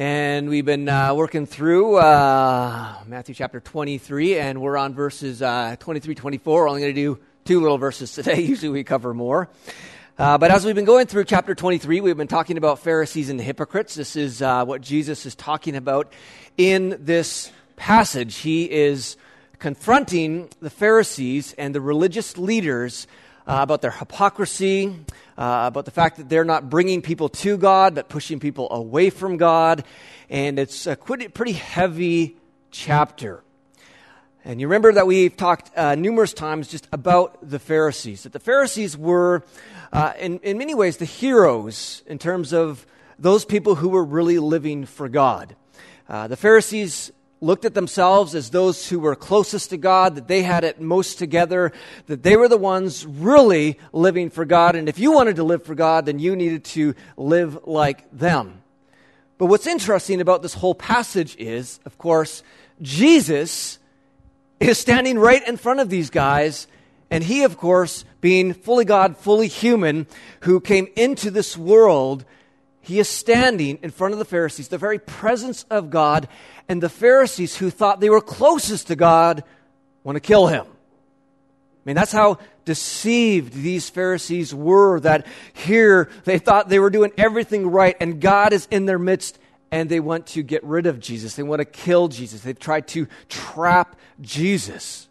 And 0.00 0.48
we've 0.48 0.64
been 0.64 0.88
uh, 0.88 1.12
working 1.14 1.44
through 1.44 1.96
uh, 1.96 2.98
Matthew 3.08 3.34
chapter 3.34 3.58
23, 3.58 4.38
and 4.38 4.60
we're 4.60 4.76
on 4.76 4.94
verses 4.94 5.42
uh, 5.42 5.74
23, 5.80 6.14
24. 6.14 6.60
We're 6.60 6.68
only 6.68 6.82
going 6.82 6.94
to 6.94 7.00
do 7.00 7.18
two 7.44 7.60
little 7.60 7.78
verses 7.78 8.12
today. 8.12 8.40
Usually 8.42 8.68
we 8.68 8.84
cover 8.84 9.12
more. 9.12 9.48
Uh, 10.16 10.38
but 10.38 10.52
as 10.52 10.64
we've 10.64 10.76
been 10.76 10.84
going 10.84 11.08
through 11.08 11.24
chapter 11.24 11.52
23, 11.52 12.00
we've 12.00 12.16
been 12.16 12.28
talking 12.28 12.58
about 12.58 12.78
Pharisees 12.78 13.28
and 13.28 13.40
hypocrites. 13.40 13.96
This 13.96 14.14
is 14.14 14.40
uh, 14.40 14.64
what 14.64 14.82
Jesus 14.82 15.26
is 15.26 15.34
talking 15.34 15.74
about 15.74 16.12
in 16.56 16.96
this 17.00 17.50
passage. 17.74 18.36
He 18.36 18.70
is 18.70 19.16
confronting 19.58 20.48
the 20.60 20.70
Pharisees 20.70 21.54
and 21.54 21.74
the 21.74 21.80
religious 21.80 22.38
leaders 22.38 23.08
uh, 23.48 23.58
about 23.62 23.82
their 23.82 23.90
hypocrisy, 23.90 24.94
uh, 25.38 25.68
about 25.68 25.84
the 25.84 25.92
fact 25.92 26.16
that 26.16 26.28
they're 26.28 26.44
not 26.44 26.68
bringing 26.68 27.00
people 27.00 27.28
to 27.28 27.56
God, 27.56 27.94
but 27.94 28.08
pushing 28.08 28.40
people 28.40 28.66
away 28.72 29.08
from 29.08 29.36
God. 29.36 29.84
And 30.28 30.58
it's 30.58 30.86
a 30.86 30.96
pretty 30.96 31.52
heavy 31.52 32.36
chapter. 32.72 33.44
And 34.44 34.60
you 34.60 34.66
remember 34.66 34.92
that 34.92 35.06
we've 35.06 35.36
talked 35.36 35.70
uh, 35.76 35.94
numerous 35.94 36.32
times 36.32 36.68
just 36.68 36.88
about 36.90 37.38
the 37.48 37.58
Pharisees, 37.58 38.24
that 38.24 38.32
the 38.32 38.40
Pharisees 38.40 38.96
were, 38.96 39.44
uh, 39.92 40.12
in, 40.18 40.38
in 40.40 40.58
many 40.58 40.74
ways, 40.74 40.96
the 40.96 41.04
heroes 41.04 42.02
in 42.06 42.18
terms 42.18 42.52
of 42.52 42.84
those 43.18 43.44
people 43.44 43.76
who 43.76 43.90
were 43.90 44.04
really 44.04 44.38
living 44.38 44.86
for 44.86 45.08
God. 45.08 45.54
Uh, 46.08 46.26
the 46.26 46.36
Pharisees 46.36 47.12
looked 47.40 47.64
at 47.64 47.74
themselves 47.74 48.34
as 48.34 48.50
those 48.50 48.88
who 48.88 48.98
were 48.98 49.14
closest 49.14 49.70
to 49.70 49.76
God, 49.76 50.16
that 50.16 50.28
they 50.28 50.42
had 50.42 50.64
it 50.64 50.80
most 50.80 51.18
together, 51.18 51.72
that 52.06 52.22
they 52.22 52.36
were 52.36 52.48
the 52.48 52.56
ones 52.56 53.06
really 53.06 53.78
living 53.92 54.30
for 54.30 54.44
God. 54.44 54.74
And 54.74 54.88
if 54.88 54.98
you 54.98 55.12
wanted 55.12 55.36
to 55.36 55.44
live 55.44 55.64
for 55.64 55.74
God, 55.74 56.06
then 56.06 56.18
you 56.18 56.34
needed 56.34 56.64
to 56.64 56.94
live 57.16 57.66
like 57.66 58.10
them. 58.10 58.62
But 59.38 59.46
what's 59.46 59.68
interesting 59.68 60.20
about 60.20 60.42
this 60.42 60.54
whole 60.54 60.74
passage 60.74 61.36
is, 61.36 61.78
of 61.84 61.96
course, 61.96 62.42
Jesus 62.82 63.78
is 64.58 64.78
standing 64.78 65.18
right 65.18 65.46
in 65.46 65.56
front 65.56 65.78
of 65.80 65.88
these 65.88 66.10
guys. 66.10 66.66
And 67.10 67.22
he, 67.22 67.44
of 67.44 67.56
course, 67.56 68.04
being 68.20 68.52
fully 68.52 68.84
God, 68.84 69.16
fully 69.16 69.46
human, 69.46 70.08
who 70.40 70.60
came 70.60 70.88
into 70.96 71.30
this 71.30 71.56
world, 71.56 72.24
he 72.80 72.98
is 72.98 73.08
standing 73.08 73.78
in 73.82 73.90
front 73.90 74.12
of 74.12 74.18
the 74.18 74.24
Pharisees, 74.24 74.68
the 74.68 74.78
very 74.78 74.98
presence 74.98 75.64
of 75.70 75.90
God, 75.90 76.28
and 76.68 76.82
the 76.82 76.88
Pharisees 76.88 77.56
who 77.56 77.70
thought 77.70 78.00
they 78.00 78.10
were 78.10 78.20
closest 78.20 78.86
to 78.88 78.96
God 78.96 79.44
want 80.04 80.16
to 80.16 80.20
kill 80.20 80.46
him. 80.46 80.64
I 80.64 81.80
mean, 81.84 81.96
that's 81.96 82.12
how 82.12 82.38
deceived 82.64 83.54
these 83.54 83.88
Pharisees 83.88 84.54
were 84.54 85.00
that 85.00 85.26
here 85.54 86.10
they 86.24 86.38
thought 86.38 86.68
they 86.68 86.78
were 86.78 86.90
doing 86.90 87.12
everything 87.16 87.66
right 87.66 87.96
and 87.98 88.20
God 88.20 88.52
is 88.52 88.68
in 88.70 88.84
their 88.84 88.98
midst 88.98 89.38
and 89.70 89.88
they 89.88 90.00
want 90.00 90.26
to 90.28 90.42
get 90.42 90.62
rid 90.64 90.86
of 90.86 91.00
Jesus. 91.00 91.34
They 91.34 91.42
want 91.42 91.60
to 91.60 91.64
kill 91.64 92.08
Jesus. 92.08 92.42
They've 92.42 92.58
tried 92.58 92.88
to 92.88 93.06
trap 93.28 93.96
Jesus. 94.20 95.08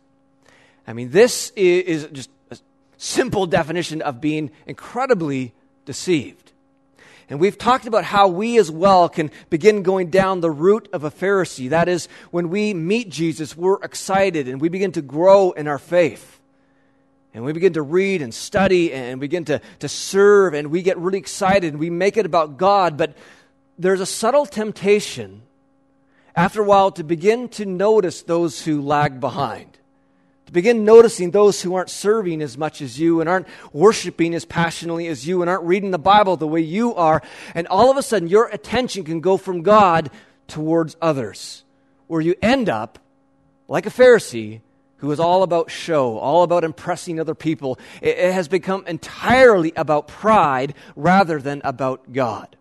I 0.88 0.94
mean, 0.94 1.12
this 1.12 1.52
is 1.56 2.06
just 2.12 2.30
a 2.52 2.58
simple 2.98 3.46
definition 3.46 4.02
of 4.02 4.22
being 4.22 4.52
incredibly 4.66 5.54
deceived. 5.86 6.47
And 7.30 7.40
we've 7.40 7.58
talked 7.58 7.88
about 7.88 8.06
how 8.06 8.30
we 8.30 8.58
as 8.58 8.72
well 8.72 9.10
can 9.10 9.32
begin 9.50 9.84
going 9.84 10.10
down 10.10 10.40
the 10.40 10.52
route 10.52 10.88
of 10.94 11.04
a 11.04 11.12
Pharisee. 11.12 11.70
That 11.70 11.90
is, 11.90 12.08
when 12.32 12.50
we 12.50 12.74
meet 12.74 13.10
Jesus, 13.10 13.56
we're 13.58 13.84
excited 13.84 14.48
and 14.48 14.62
we 14.62 14.70
begin 14.70 14.94
to 14.94 15.02
grow 15.02 15.52
in 15.52 15.68
our 15.68 15.78
faith. 15.78 16.40
And 17.34 17.44
we 17.44 17.52
begin 17.52 17.74
to 17.74 17.82
read 17.82 18.22
and 18.22 18.34
study 18.34 18.94
and 18.94 19.20
begin 19.20 19.46
to, 19.46 19.62
to 19.80 19.90
serve 19.90 20.54
and 20.54 20.72
we 20.72 20.82
get 20.82 20.98
really 20.98 21.20
excited 21.20 21.74
and 21.74 21.80
we 21.80 21.90
make 21.90 22.16
it 22.16 22.26
about 22.26 22.58
God. 22.58 22.98
But 22.98 23.16
there's 23.78 24.02
a 24.02 24.06
subtle 24.06 24.46
temptation 24.46 25.42
after 26.36 26.62
a 26.62 26.66
while 26.66 26.92
to 26.92 27.04
begin 27.04 27.50
to 27.50 27.66
notice 27.66 28.22
those 28.22 28.64
who 28.64 28.82
lag 28.82 29.20
behind 29.20 29.78
to 30.48 30.54
begin 30.54 30.86
noticing 30.86 31.32
those 31.32 31.62
who 31.62 31.76
aren't 31.76 31.90
serving 31.90 32.42
as 32.42 32.58
much 32.58 32.82
as 32.82 33.00
you 33.00 33.20
and 33.20 33.30
aren't 33.30 33.48
worshiping 33.74 34.34
as 34.34 34.46
passionately 34.46 35.08
as 35.08 35.28
you 35.28 35.42
and 35.42 35.50
aren't 35.50 35.66
reading 35.66 35.92
the 35.92 36.00
Bible 36.00 36.38
the 36.38 36.48
way 36.48 36.62
you 36.62 36.96
are. 36.96 37.22
And 37.54 37.68
all 37.68 37.92
of 37.92 37.98
a 37.98 38.02
sudden, 38.02 38.30
your 38.30 38.48
attention 38.48 39.04
can 39.04 39.20
go 39.20 39.36
from 39.36 39.62
God 39.62 40.10
towards 40.48 40.96
others, 41.02 41.64
where 42.08 42.22
you 42.22 42.36
end 42.42 42.70
up 42.70 42.98
like 43.68 43.86
a 43.86 43.90
Pharisee 43.90 44.62
who 44.98 45.12
is 45.12 45.20
all 45.20 45.44
about 45.44 45.70
show, 45.70 46.18
all 46.18 46.44
about 46.44 46.64
impressing 46.64 47.20
other 47.20 47.36
people. 47.36 47.78
It, 48.02 48.18
has 48.32 48.48
become 48.48 48.88
entirely 48.88 49.74
about 49.76 50.08
pride 50.08 50.74
rather 50.96 51.42
than 51.42 51.62
about 51.66 52.14
God. 52.14 52.56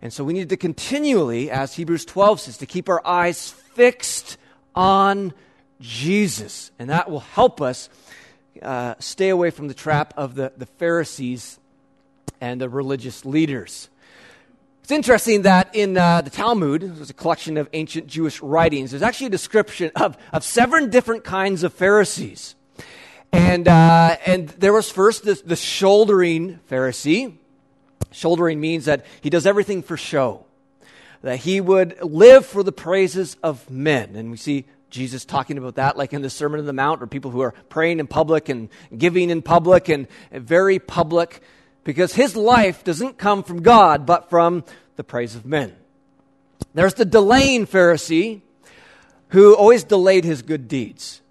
And 0.00 0.12
so 0.12 0.24
we 0.24 0.32
need 0.32 0.48
to 0.48 0.56
continually, 0.56 1.50
as 1.50 1.74
Hebrews 1.74 2.06
12 2.06 2.40
says, 2.40 2.56
to 2.58 2.66
keep 2.66 2.88
our 2.88 3.06
eyes 3.06 3.50
fixed 3.50 4.38
on 4.74 5.34
Jesus. 5.82 6.70
And 6.78 6.88
that 6.88 7.10
will 7.10 7.20
help 7.20 7.60
us 7.60 7.90
uh, 8.62 8.94
stay 9.00 9.28
away 9.28 9.50
from 9.50 9.68
the 9.68 9.74
trap 9.74 10.14
of 10.16 10.34
the, 10.34 10.52
the 10.56 10.66
Pharisees 10.66 11.58
and 12.40 12.60
the 12.60 12.68
religious 12.68 13.24
leaders. 13.24 13.90
It's 14.82 14.90
interesting 14.90 15.42
that 15.42 15.74
in 15.74 15.96
uh, 15.96 16.22
the 16.22 16.30
Talmud, 16.30 16.82
there's 16.82 17.10
a 17.10 17.14
collection 17.14 17.56
of 17.56 17.68
ancient 17.72 18.06
Jewish 18.06 18.40
writings, 18.40 18.90
there's 18.90 19.02
actually 19.02 19.28
a 19.28 19.30
description 19.30 19.92
of, 19.96 20.16
of 20.32 20.42
seven 20.42 20.90
different 20.90 21.24
kinds 21.24 21.62
of 21.62 21.72
Pharisees. 21.72 22.54
And, 23.32 23.68
uh, 23.68 24.16
and 24.26 24.48
there 24.48 24.72
was 24.72 24.90
first 24.90 25.24
the, 25.24 25.40
the 25.44 25.56
shouldering 25.56 26.60
Pharisee. 26.70 27.36
Shouldering 28.10 28.60
means 28.60 28.84
that 28.84 29.06
he 29.20 29.30
does 29.30 29.46
everything 29.46 29.82
for 29.82 29.96
show, 29.96 30.44
that 31.22 31.36
he 31.38 31.60
would 31.60 32.02
live 32.02 32.44
for 32.44 32.62
the 32.62 32.72
praises 32.72 33.36
of 33.42 33.70
men. 33.70 34.16
And 34.16 34.30
we 34.30 34.36
see 34.36 34.66
Jesus 34.92 35.24
talking 35.24 35.58
about 35.58 35.74
that, 35.74 35.96
like 35.96 36.12
in 36.12 36.22
the 36.22 36.30
Sermon 36.30 36.60
on 36.60 36.66
the 36.66 36.72
Mount, 36.72 37.02
or 37.02 37.08
people 37.08 37.32
who 37.32 37.40
are 37.40 37.52
praying 37.68 37.98
in 37.98 38.06
public 38.06 38.48
and 38.48 38.68
giving 38.96 39.30
in 39.30 39.42
public 39.42 39.88
and 39.88 40.06
very 40.30 40.78
public, 40.78 41.42
because 41.82 42.14
his 42.14 42.36
life 42.36 42.84
doesn't 42.84 43.18
come 43.18 43.42
from 43.42 43.62
God, 43.62 44.06
but 44.06 44.30
from 44.30 44.62
the 44.94 45.02
praise 45.02 45.34
of 45.34 45.44
men. 45.44 45.74
There's 46.74 46.94
the 46.94 47.04
delaying 47.04 47.66
Pharisee 47.66 48.42
who 49.28 49.56
always 49.56 49.82
delayed 49.82 50.24
his 50.24 50.42
good 50.42 50.68
deeds, 50.68 51.22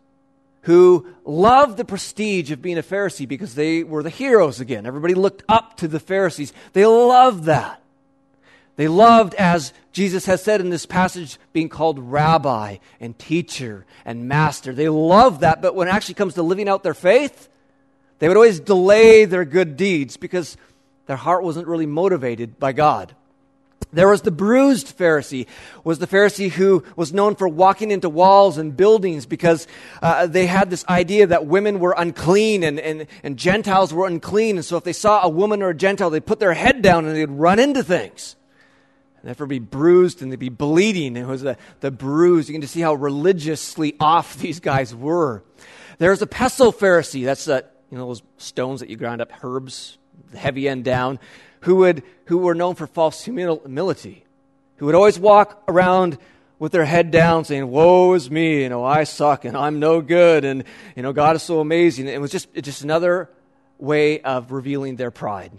who 0.64 1.08
loved 1.24 1.78
the 1.78 1.86
prestige 1.86 2.52
of 2.52 2.62
being 2.62 2.78
a 2.78 2.84
Pharisee 2.84 3.28
because 3.28 3.56
they 3.56 3.84
were 3.84 4.04
the 4.04 4.10
heroes 4.10 4.60
again. 4.60 4.86
Everybody 4.86 5.14
looked 5.14 5.44
up 5.48 5.78
to 5.78 5.88
the 5.88 6.00
Pharisees. 6.00 6.52
They 6.74 6.86
loved 6.86 7.46
that. 7.46 7.81
They 8.82 8.88
loved, 8.88 9.36
as 9.36 9.74
Jesus 9.92 10.26
has 10.26 10.44
said 10.44 10.60
in 10.60 10.72
this 10.72 10.88
passage, 10.88 11.38
being 11.54 11.70
called 11.70 12.00
rabbi 12.00 12.78
and 13.00 13.16
teacher 13.20 13.86
and 14.06 14.28
master. 14.28 14.74
They 14.74 14.90
loved 14.90 15.42
that, 15.42 15.62
but 15.62 15.76
when 15.76 15.88
it 15.88 15.94
actually 15.94 16.16
comes 16.16 16.34
to 16.34 16.42
living 16.42 16.68
out 16.68 16.82
their 16.82 16.96
faith, 16.96 17.48
they 18.18 18.28
would 18.28 18.38
always 18.38 18.60
delay 18.60 19.26
their 19.26 19.46
good 19.46 19.78
deeds 19.78 20.18
because 20.18 20.58
their 21.06 21.16
heart 21.16 21.44
wasn't 21.44 21.68
really 21.68 21.86
motivated 21.86 22.58
by 22.58 22.72
God. 22.72 23.14
There 23.94 24.10
was 24.10 24.24
the 24.24 24.32
bruised 24.32 24.98
Pharisee, 24.98 25.46
was 25.84 26.00
the 26.00 26.08
Pharisee 26.08 26.50
who 26.50 26.84
was 26.96 27.14
known 27.14 27.36
for 27.36 27.48
walking 27.48 27.92
into 27.92 28.10
walls 28.10 28.58
and 28.58 28.76
buildings 28.76 29.28
because 29.28 29.68
uh, 30.02 30.26
they 30.26 30.48
had 30.48 30.72
this 30.72 30.84
idea 30.90 31.28
that 31.28 31.46
women 31.46 31.80
were 31.80 31.94
unclean 31.96 32.64
and, 32.64 32.80
and, 32.80 33.06
and 33.22 33.38
Gentiles 33.38 33.94
were 33.94 34.08
unclean. 34.08 34.56
And 34.56 34.66
so 34.66 34.76
if 34.76 34.84
they 34.84 34.92
saw 34.92 35.22
a 35.22 35.30
woman 35.30 35.62
or 35.62 35.70
a 35.70 35.76
Gentile, 35.76 36.10
they'd 36.10 36.26
put 36.26 36.40
their 36.40 36.56
head 36.56 36.82
down 36.82 37.06
and 37.06 37.16
they'd 37.16 37.30
run 37.30 37.60
into 37.60 37.84
things 37.84 38.38
and 39.22 39.28
therefore 39.28 39.48
be 39.48 39.60
bruised 39.60 40.22
and 40.22 40.32
they'd 40.32 40.40
be 40.40 40.50
bleeding. 40.50 41.16
It 41.16 41.28
was 41.28 41.42
the, 41.42 41.58
the 41.80 41.92
bruise. 41.92 42.50
You 42.50 42.54
can 42.54 42.62
just 42.62 42.74
see 42.74 42.82
how 42.82 42.96
religiously 42.96 43.96
off 44.00 44.38
these 44.40 44.60
guys 44.60 44.96
were. 44.96 45.44
There's 46.00 46.22
a 46.22 46.28
pestle 46.28 46.74
Pharisee. 46.74 47.24
That's 47.24 47.46
the, 47.46 47.66
you 47.92 47.98
know, 47.98 48.08
those 48.08 48.24
stones 48.38 48.80
that 48.80 48.90
you 48.90 48.96
grind 48.96 49.22
up, 49.22 49.32
herbs, 49.44 49.98
the 50.32 50.38
heavy 50.38 50.68
end 50.68 50.84
down, 50.84 51.20
who, 51.62 51.76
would, 51.78 52.04
who 52.26 52.40
were 52.40 52.56
known 52.56 52.74
for 52.76 52.88
false 52.88 53.24
humility, 53.24 54.26
who 54.78 54.88
would 54.88 54.96
always 54.96 55.20
walk 55.20 55.64
around 55.68 56.18
with 56.58 56.72
their 56.72 56.86
head 56.86 57.12
down 57.12 57.46
saying, 57.46 57.68
woe 57.70 58.14
is 58.14 58.30
me, 58.30 58.64
you 58.64 58.70
know, 58.70 58.84
I 58.84 59.04
suck 59.04 59.46
and 59.46 59.58
I'm 59.58 59.80
no 59.80 60.02
good 60.02 60.46
and, 60.46 60.64
you 60.96 61.04
know, 61.04 61.14
God 61.14 61.36
is 61.36 61.44
so 61.44 61.60
amazing. 61.60 62.08
It 62.08 62.22
was 62.22 62.32
just, 62.32 62.54
just 62.54 62.84
another 62.84 63.30
way 63.78 64.22
of 64.22 64.52
revealing 64.52 64.96
their 64.96 65.12
pride, 65.12 65.52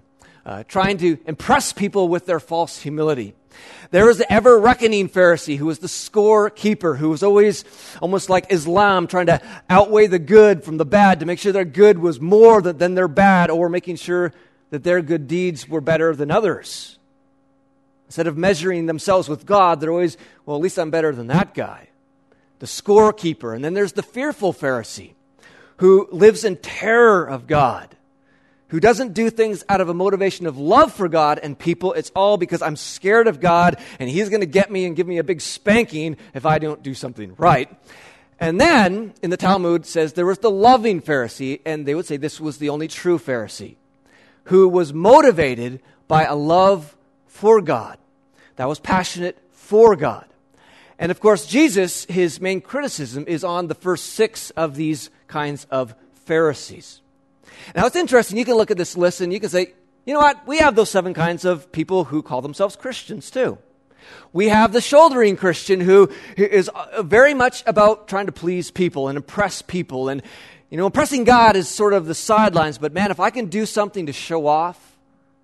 uh, 0.45 0.65
trying 0.65 0.99
to 0.99 1.19
impress 1.27 1.73
people 1.73 2.09
with 2.09 2.27
their 2.27 2.41
false 2.41 2.79
humility. 2.79 3.35
There 3.91 4.07
was 4.07 4.19
the 4.19 4.33
ever 4.33 4.59
reckoning 4.59 5.09
Pharisee 5.09 5.59
who 5.59 5.67
was 5.67 5.81
the 5.81 5.89
score 5.89 6.49
keeper, 6.49 6.97
who 6.97 7.11
was 7.11 7.23
always 7.23 7.65
almost 8.01 8.31
like 8.31 8.51
Islam, 8.51 9.07
trying 9.07 9.27
to 9.27 9.41
outweigh 9.69 10.07
the 10.07 10.19
good 10.19 10.65
from 10.65 10.79
the 10.79 10.87
bad 10.87 11.21
to 11.21 11.27
make 11.27 11.39
sure 11.39 11.53
their 11.53 11.65
good 11.65 11.99
was 11.99 12.21
more 12.21 12.63
than, 12.63 12.79
than 12.79 12.95
their 12.95 13.09
bad, 13.09 13.51
or 13.51 13.69
making 13.69 13.97
sure 13.97 14.33
that 14.71 14.85
their 14.85 15.03
good 15.03 15.29
deeds 15.29 15.69
were 15.69 15.83
better 15.83 16.15
than 16.17 16.31
others. 16.31 16.99
Instead 18.07 18.27
of 18.27 18.37
measuring 18.37 18.87
themselves 18.87 19.29
with 19.29 19.47
God, 19.47 19.81
they're 19.81 19.91
always, 19.91 20.17
well, 20.47 20.57
at 20.57 20.63
least 20.63 20.79
I'm 20.79 20.91
better 20.91 21.15
than 21.15 21.27
that 21.29 21.55
guy. 21.55 21.89
The 22.59 22.67
scorekeeper. 22.67 23.55
And 23.55 23.65
then 23.65 23.75
there's 23.75 23.93
the 23.93 24.03
fearful 24.03 24.53
Pharisee 24.53 25.13
who 25.79 26.09
lives 26.11 26.45
in 26.45 26.57
terror 26.57 27.25
of 27.25 27.47
God 27.47 27.97
who 28.73 28.81
doesn't 28.81 29.13
do 29.13 29.29
things 29.29 29.63
out 29.69 29.83
of 29.83 29.91
a 29.91 29.95
motivation 29.95 30.47
of 30.47 30.57
love 30.57 30.95
for 30.95 31.07
God 31.07 31.39
and 31.39 31.59
people. 31.59 31.93
It's 31.93 32.11
all 32.17 32.39
because 32.39 32.63
I'm 32.63 32.77
scared 32.77 33.27
of 33.27 33.39
God 33.39 33.77
and 33.99 34.09
He's 34.09 34.31
going 34.31 34.41
to 34.41 34.47
get 34.47 34.71
me 34.71 34.87
and 34.87 34.97
give 34.97 35.07
me 35.07 35.19
a 35.19 35.25
big 35.25 35.43
spanking 35.43 36.17
if 36.33 36.47
I 36.47 36.59
don't 36.59 36.83
do 36.83 36.95
something 36.95 37.35
right. 37.37 37.69
And 38.41 38.59
then 38.59 39.13
in 39.23 39.29
the 39.29 39.37
Talmud 39.37 39.85
says 39.85 40.15
there 40.15 40.25
was 40.25 40.39
the 40.39 40.51
loving 40.51 41.03
Pharisee, 41.03 41.61
and 41.67 41.85
they 41.85 41.95
would 41.95 42.07
say 42.07 42.17
this 42.17 42.41
was 42.41 42.57
the 42.57 42.71
only 42.71 42.89
true 42.89 43.19
Pharisee 43.19 43.77
who 44.45 44.67
was 44.67 44.95
motivated 44.95 45.81
by 46.09 46.25
a 46.25 46.35
love 46.35 46.97
for 47.27 47.61
God 47.61 47.99
that 48.57 48.69
was 48.69 48.81
passionate 48.81 49.37
for 49.51 49.97
God. 49.97 50.25
And 50.99 51.11
of 51.11 51.21
course, 51.21 51.45
Jesus, 51.45 52.07
his 52.07 52.41
main 52.41 52.63
criticism 52.63 53.27
is 53.29 53.45
on 53.45 53.67
the 53.67 53.75
first 53.75 54.15
six 54.15 54.49
of 54.53 54.77
these 54.77 55.11
kinds 55.29 55.67
of 55.71 55.95
Pharisees. 56.25 57.02
Now, 57.75 57.87
it's 57.87 57.97
interesting. 57.97 58.39
You 58.39 58.45
can 58.45 58.55
look 58.55 58.71
at 58.71 58.77
this 58.77 58.97
list 58.97 59.21
and 59.21 59.33
you 59.33 59.41
can 59.41 59.51
say, 59.51 59.73
you 60.05 60.15
know 60.15 60.21
what? 60.21 60.47
We 60.47 60.59
have 60.59 60.75
those 60.75 60.91
seven 60.91 61.15
kinds 61.15 61.45
of 61.45 61.71
people 61.73 62.05
who 62.05 62.23
call 62.23 62.43
themselves 62.43 62.77
Christians, 62.77 63.31
too. 63.31 63.59
We 64.33 64.49
have 64.49 64.73
the 64.73 64.81
shouldering 64.81 65.37
Christian 65.37 65.81
who 65.81 66.11
is 66.37 66.69
uh, 66.69 67.03
very 67.03 67.35
much 67.35 67.63
about 67.67 68.09
trying 68.09 68.27
to 68.27 68.33
please 68.33 68.71
people 68.71 69.09
and 69.09 69.17
impress 69.17 69.63
people. 69.63 70.09
And, 70.09 70.23
you 70.71 70.77
know, 70.77 70.87
impressing 70.87 71.25
God 71.25 71.55
is 71.55 71.69
sort 71.69 71.93
of 71.93 72.07
the 72.07 72.15
sidelines, 72.15 72.79
but 72.79 72.93
man, 72.93 73.11
if 73.11 73.21
I 73.21 73.31
can 73.31 73.47
do 73.47 73.65
something 73.65 74.07
to 74.07 74.13
show 74.13 74.47
off, 74.47 74.93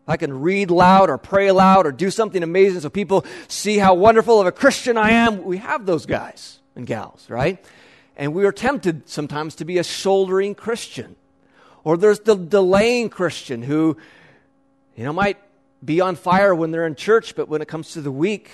I 0.09 0.17
can 0.17 0.41
read 0.41 0.71
loud 0.71 1.11
or 1.11 1.19
pray 1.19 1.51
loud 1.53 1.87
or 1.87 1.93
do 1.93 2.11
something 2.11 2.43
amazing 2.43 2.81
so 2.81 2.89
people 2.89 3.27
see 3.47 3.77
how 3.77 3.93
wonderful 3.95 4.41
of 4.41 4.47
a 4.47 4.53
Christian 4.53 4.97
I 4.97 5.11
am, 5.11 5.45
we 5.45 5.59
have 5.59 5.85
those 5.85 6.07
guys 6.07 6.61
and 6.75 6.87
gals, 6.87 7.29
right? 7.29 7.63
And 8.17 8.33
we 8.33 8.47
are 8.47 8.53
tempted 8.53 9.09
sometimes 9.09 9.55
to 9.57 9.67
be 9.67 9.77
a 9.77 9.85
shouldering 9.85 10.55
Christian. 10.55 11.15
Or 11.89 11.97
there's 11.97 12.21
the 12.21 12.37
delaying 12.37 13.09
Christian 13.09 13.63
who, 13.63 13.97
you 14.95 15.05
know, 15.05 15.13
might 15.15 15.39
be 15.83 16.03
on 16.03 16.17
fire 16.17 16.55
when 16.55 16.71
they're 16.71 16.87
in 16.87 16.97
church, 16.97 17.35
but 17.35 17.49
when 17.49 17.63
it 17.63 17.69
comes 17.69 17.93
to 17.93 18.03
the 18.03 18.13
week, 18.13 18.51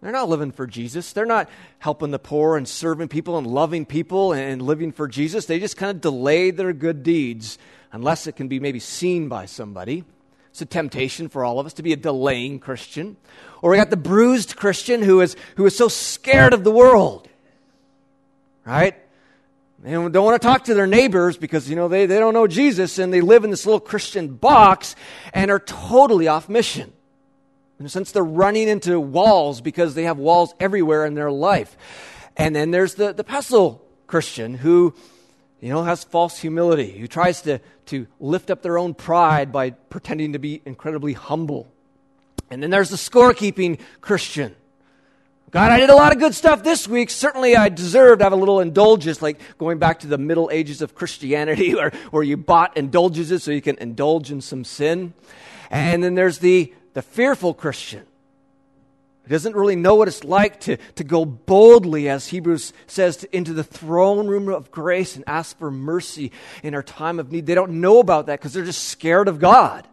they're 0.00 0.12
not 0.12 0.30
living 0.30 0.50
for 0.50 0.66
Jesus. 0.66 1.12
They're 1.12 1.26
not 1.26 1.50
helping 1.78 2.10
the 2.10 2.18
poor 2.18 2.56
and 2.56 2.66
serving 2.66 3.08
people 3.08 3.36
and 3.36 3.46
loving 3.46 3.84
people 3.84 4.32
and 4.32 4.62
living 4.62 4.92
for 4.92 5.06
Jesus. 5.06 5.44
They 5.44 5.58
just 5.58 5.76
kind 5.76 5.90
of 5.90 6.00
delay 6.00 6.52
their 6.52 6.72
good 6.72 7.02
deeds 7.02 7.58
unless 7.92 8.26
it 8.26 8.32
can 8.34 8.48
be 8.48 8.58
maybe 8.58 8.80
seen 8.80 9.28
by 9.28 9.44
somebody. 9.44 10.02
It's 10.48 10.62
a 10.62 10.64
temptation 10.64 11.28
for 11.28 11.44
all 11.44 11.60
of 11.60 11.66
us 11.66 11.74
to 11.74 11.82
be 11.82 11.92
a 11.92 11.96
delaying 11.96 12.60
Christian. 12.60 13.18
Or 13.60 13.72
we 13.72 13.76
got 13.76 13.90
the 13.90 13.98
bruised 13.98 14.56
Christian 14.56 15.02
who 15.02 15.20
is, 15.20 15.36
who 15.56 15.66
is 15.66 15.76
so 15.76 15.88
scared 15.88 16.54
of 16.54 16.64
the 16.64 16.70
world, 16.70 17.28
right? 18.64 19.03
They 19.84 19.90
don't 19.90 20.14
want 20.14 20.40
to 20.40 20.46
talk 20.46 20.64
to 20.64 20.74
their 20.74 20.86
neighbors 20.86 21.36
because, 21.36 21.68
you 21.68 21.76
know, 21.76 21.88
they, 21.88 22.06
they 22.06 22.18
don't 22.18 22.32
know 22.32 22.46
Jesus 22.46 22.98
and 22.98 23.12
they 23.12 23.20
live 23.20 23.44
in 23.44 23.50
this 23.50 23.66
little 23.66 23.80
Christian 23.80 24.28
box 24.28 24.96
and 25.34 25.50
are 25.50 25.58
totally 25.58 26.26
off 26.26 26.48
mission. 26.48 26.90
In 27.78 27.84
a 27.84 27.90
sense, 27.90 28.10
they're 28.10 28.24
running 28.24 28.66
into 28.66 28.98
walls 28.98 29.60
because 29.60 29.94
they 29.94 30.04
have 30.04 30.16
walls 30.16 30.54
everywhere 30.58 31.04
in 31.04 31.12
their 31.12 31.30
life. 31.30 31.76
And 32.34 32.56
then 32.56 32.70
there's 32.70 32.94
the, 32.94 33.12
the 33.12 33.24
pestle 33.24 33.86
Christian 34.06 34.54
who, 34.54 34.94
you 35.60 35.68
know, 35.68 35.82
has 35.82 36.02
false 36.02 36.38
humility, 36.38 36.98
who 36.98 37.06
tries 37.06 37.42
to, 37.42 37.60
to 37.86 38.06
lift 38.18 38.50
up 38.50 38.62
their 38.62 38.78
own 38.78 38.94
pride 38.94 39.52
by 39.52 39.70
pretending 39.70 40.32
to 40.32 40.38
be 40.38 40.62
incredibly 40.64 41.12
humble. 41.12 41.70
And 42.50 42.62
then 42.62 42.70
there's 42.70 42.88
the 42.88 42.96
scorekeeping 42.96 43.78
Christian 44.00 44.56
God, 45.54 45.70
I 45.70 45.78
did 45.78 45.88
a 45.88 45.94
lot 45.94 46.10
of 46.10 46.18
good 46.18 46.34
stuff 46.34 46.64
this 46.64 46.88
week. 46.88 47.10
Certainly, 47.10 47.54
I 47.54 47.68
deserve 47.68 48.18
to 48.18 48.24
have 48.24 48.32
a 48.32 48.36
little 48.36 48.58
indulgence, 48.58 49.22
like 49.22 49.38
going 49.56 49.78
back 49.78 50.00
to 50.00 50.08
the 50.08 50.18
Middle 50.18 50.50
Ages 50.52 50.82
of 50.82 50.96
Christianity, 50.96 51.72
where, 51.76 51.92
where 52.10 52.24
you 52.24 52.36
bought 52.36 52.76
indulgences 52.76 53.44
so 53.44 53.52
you 53.52 53.62
can 53.62 53.78
indulge 53.78 54.32
in 54.32 54.40
some 54.40 54.64
sin. 54.64 55.12
And 55.70 56.02
then 56.02 56.16
there's 56.16 56.38
the, 56.38 56.74
the 56.94 57.02
fearful 57.02 57.54
Christian 57.54 58.04
who 59.22 59.28
doesn't 59.28 59.54
really 59.54 59.76
know 59.76 59.94
what 59.94 60.08
it's 60.08 60.24
like 60.24 60.58
to, 60.62 60.76
to 60.96 61.04
go 61.04 61.24
boldly, 61.24 62.08
as 62.08 62.26
Hebrews 62.26 62.72
says, 62.88 63.18
to, 63.18 63.36
into 63.36 63.52
the 63.52 63.62
throne 63.62 64.26
room 64.26 64.48
of 64.48 64.72
grace 64.72 65.14
and 65.14 65.22
ask 65.28 65.56
for 65.56 65.70
mercy 65.70 66.32
in 66.64 66.74
our 66.74 66.82
time 66.82 67.20
of 67.20 67.30
need. 67.30 67.46
They 67.46 67.54
don't 67.54 67.80
know 67.80 68.00
about 68.00 68.26
that 68.26 68.40
because 68.40 68.54
they're 68.54 68.64
just 68.64 68.88
scared 68.88 69.28
of 69.28 69.38
God. 69.38 69.86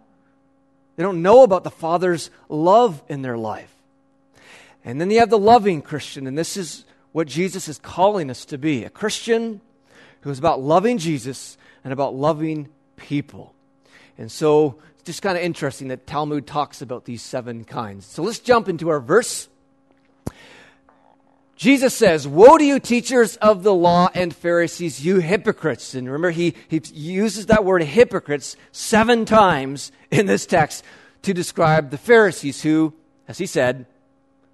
They 0.96 1.04
don't 1.04 1.22
know 1.22 1.44
about 1.44 1.64
the 1.64 1.70
Father's 1.70 2.32
love 2.50 3.04
in 3.08 3.22
their 3.22 3.38
life. 3.38 3.72
And 4.84 5.00
then 5.00 5.12
you 5.12 5.20
have 5.20 5.30
the 5.30 5.38
loving 5.38 5.82
Christian, 5.82 6.28
and 6.28 6.38
this 6.38 6.58
is 6.58 6.86
what 7.12 7.28
Jesus 7.28 7.68
is 7.68 7.78
calling 7.78 8.30
us 8.30 8.46
to 8.46 8.58
be 8.58 8.84
a 8.84 8.90
Christian 8.90 9.62
who 10.22 10.30
is 10.30 10.40
about 10.40 10.62
loving 10.62 10.98
Jesus 10.98 11.58
and 11.84 11.92
about 11.92 12.16
loving 12.16 12.70
people. 12.96 13.54
And 14.18 14.32
so 14.32 14.78
it's 14.94 15.04
just 15.04 15.22
kind 15.22 15.38
of 15.38 15.44
interesting 15.44 15.90
that 15.90 16.08
Talmud 16.08 16.48
talks 16.48 16.82
about 16.82 17.06
these 17.06 17.22
seven 17.22 17.64
kinds. 17.64 18.06
So 18.06 18.24
let's 18.24 18.40
jump 18.40 18.70
into 18.70 18.90
our 18.90 19.00
verse. 19.00 19.50
Jesus 21.56 21.94
says, 21.94 22.28
Woe 22.28 22.58
to 22.58 22.64
you, 22.64 22.80
teachers 22.80 23.38
of 23.38 23.62
the 23.62 23.74
law 23.74 24.10
and 24.16 24.36
Pharisees, 24.36 25.06
you 25.06 25.20
hypocrites. 25.20 25.94
And 25.94 26.08
remember, 26.08 26.32
he, 26.32 26.56
he 26.68 26.82
uses 26.94 27.48
that 27.48 27.66
word 27.66 27.84
hypocrites 27.84 28.56
seven 28.72 29.26
times 29.26 29.92
in 30.10 30.26
this 30.26 30.46
text 30.46 30.84
to 31.22 31.34
describe 31.34 31.92
the 31.92 32.00
Pharisees 32.00 32.64
who, 32.64 32.94
as 33.28 33.38
he 33.38 33.46
said, 33.46 33.86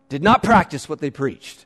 did 0.10 0.24
not 0.24 0.44
practice 0.44 0.88
what 0.88 1.00
they 1.00 1.10
preached. 1.10 1.66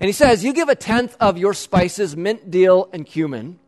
And 0.00 0.08
he 0.08 0.12
says, 0.12 0.44
You 0.44 0.52
give 0.52 0.68
a 0.68 0.74
tenth 0.74 1.16
of 1.20 1.38
your 1.38 1.54
spices, 1.54 2.16
mint, 2.16 2.50
dill, 2.50 2.88
and 2.92 3.06
cumin, 3.06 3.58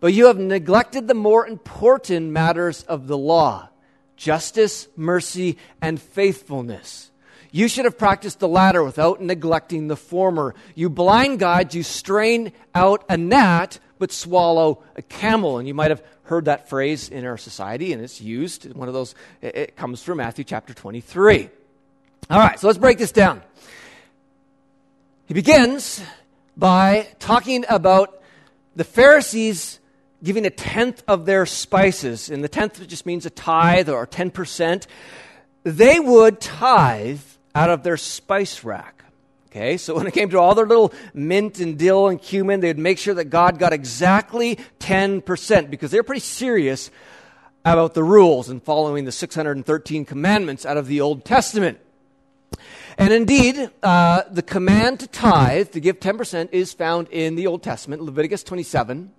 but 0.00 0.12
you 0.12 0.26
have 0.26 0.38
neglected 0.38 1.08
the 1.08 1.14
more 1.14 1.46
important 1.46 2.30
matters 2.30 2.82
of 2.84 3.06
the 3.06 3.18
law 3.18 3.68
justice, 4.16 4.88
mercy, 4.96 5.58
and 5.82 6.00
faithfulness. 6.00 7.10
You 7.52 7.68
should 7.68 7.84
have 7.84 7.98
practiced 7.98 8.40
the 8.40 8.48
latter 8.48 8.82
without 8.82 9.20
neglecting 9.20 9.88
the 9.88 9.96
former. 9.96 10.54
You 10.74 10.90
blind 10.90 11.38
guides, 11.38 11.74
you 11.74 11.82
strain 11.82 12.52
out 12.74 13.04
a 13.08 13.16
gnat, 13.16 13.78
but 13.98 14.12
swallow 14.12 14.82
a 14.94 15.02
camel. 15.02 15.58
And 15.58 15.68
you 15.68 15.74
might 15.74 15.90
have 15.90 16.02
heard 16.24 16.46
that 16.46 16.68
phrase 16.68 17.08
in 17.08 17.24
our 17.24 17.36
society, 17.36 17.92
and 17.92 18.02
it's 18.02 18.20
used. 18.20 18.72
One 18.74 18.88
of 18.88 18.94
those, 18.94 19.14
it 19.40 19.76
comes 19.76 20.02
from 20.02 20.18
Matthew 20.18 20.44
chapter 20.44 20.74
23. 20.74 21.50
All 22.28 22.40
right, 22.40 22.58
so 22.58 22.66
let's 22.66 22.78
break 22.78 22.98
this 22.98 23.12
down. 23.12 23.40
He 25.26 25.34
begins 25.34 26.02
by 26.56 27.06
talking 27.20 27.64
about 27.68 28.20
the 28.74 28.82
Pharisees 28.82 29.78
giving 30.24 30.44
a 30.44 30.50
tenth 30.50 31.04
of 31.06 31.24
their 31.24 31.46
spices, 31.46 32.28
and 32.28 32.42
the 32.42 32.48
tenth 32.48 32.84
just 32.88 33.06
means 33.06 33.26
a 33.26 33.30
tithe 33.30 33.88
or 33.88 34.08
10%. 34.08 34.86
They 35.62 36.00
would 36.00 36.40
tithe 36.40 37.20
out 37.54 37.70
of 37.70 37.84
their 37.84 37.96
spice 37.96 38.64
rack. 38.64 39.04
Okay, 39.46 39.76
so 39.76 39.94
when 39.94 40.08
it 40.08 40.12
came 40.12 40.30
to 40.30 40.38
all 40.40 40.56
their 40.56 40.66
little 40.66 40.92
mint 41.14 41.60
and 41.60 41.78
dill 41.78 42.08
and 42.08 42.20
cumin, 42.20 42.58
they'd 42.58 42.76
make 42.76 42.98
sure 42.98 43.14
that 43.14 43.26
God 43.26 43.60
got 43.60 43.72
exactly 43.72 44.58
10% 44.80 45.70
because 45.70 45.92
they're 45.92 46.02
pretty 46.02 46.20
serious 46.20 46.90
about 47.64 47.94
the 47.94 48.02
rules 48.02 48.48
and 48.48 48.60
following 48.60 49.04
the 49.04 49.12
613 49.12 50.04
commandments 50.04 50.66
out 50.66 50.76
of 50.76 50.88
the 50.88 51.00
Old 51.00 51.24
Testament. 51.24 51.78
And 52.98 53.12
indeed, 53.12 53.70
uh, 53.82 54.22
the 54.30 54.42
command 54.42 55.00
to 55.00 55.06
tithe, 55.06 55.70
to 55.72 55.80
give 55.80 56.00
10%, 56.00 56.48
is 56.52 56.72
found 56.72 57.08
in 57.08 57.34
the 57.34 57.46
Old 57.46 57.62
Testament, 57.62 58.02
Leviticus 58.02 58.42
27. 58.42 59.12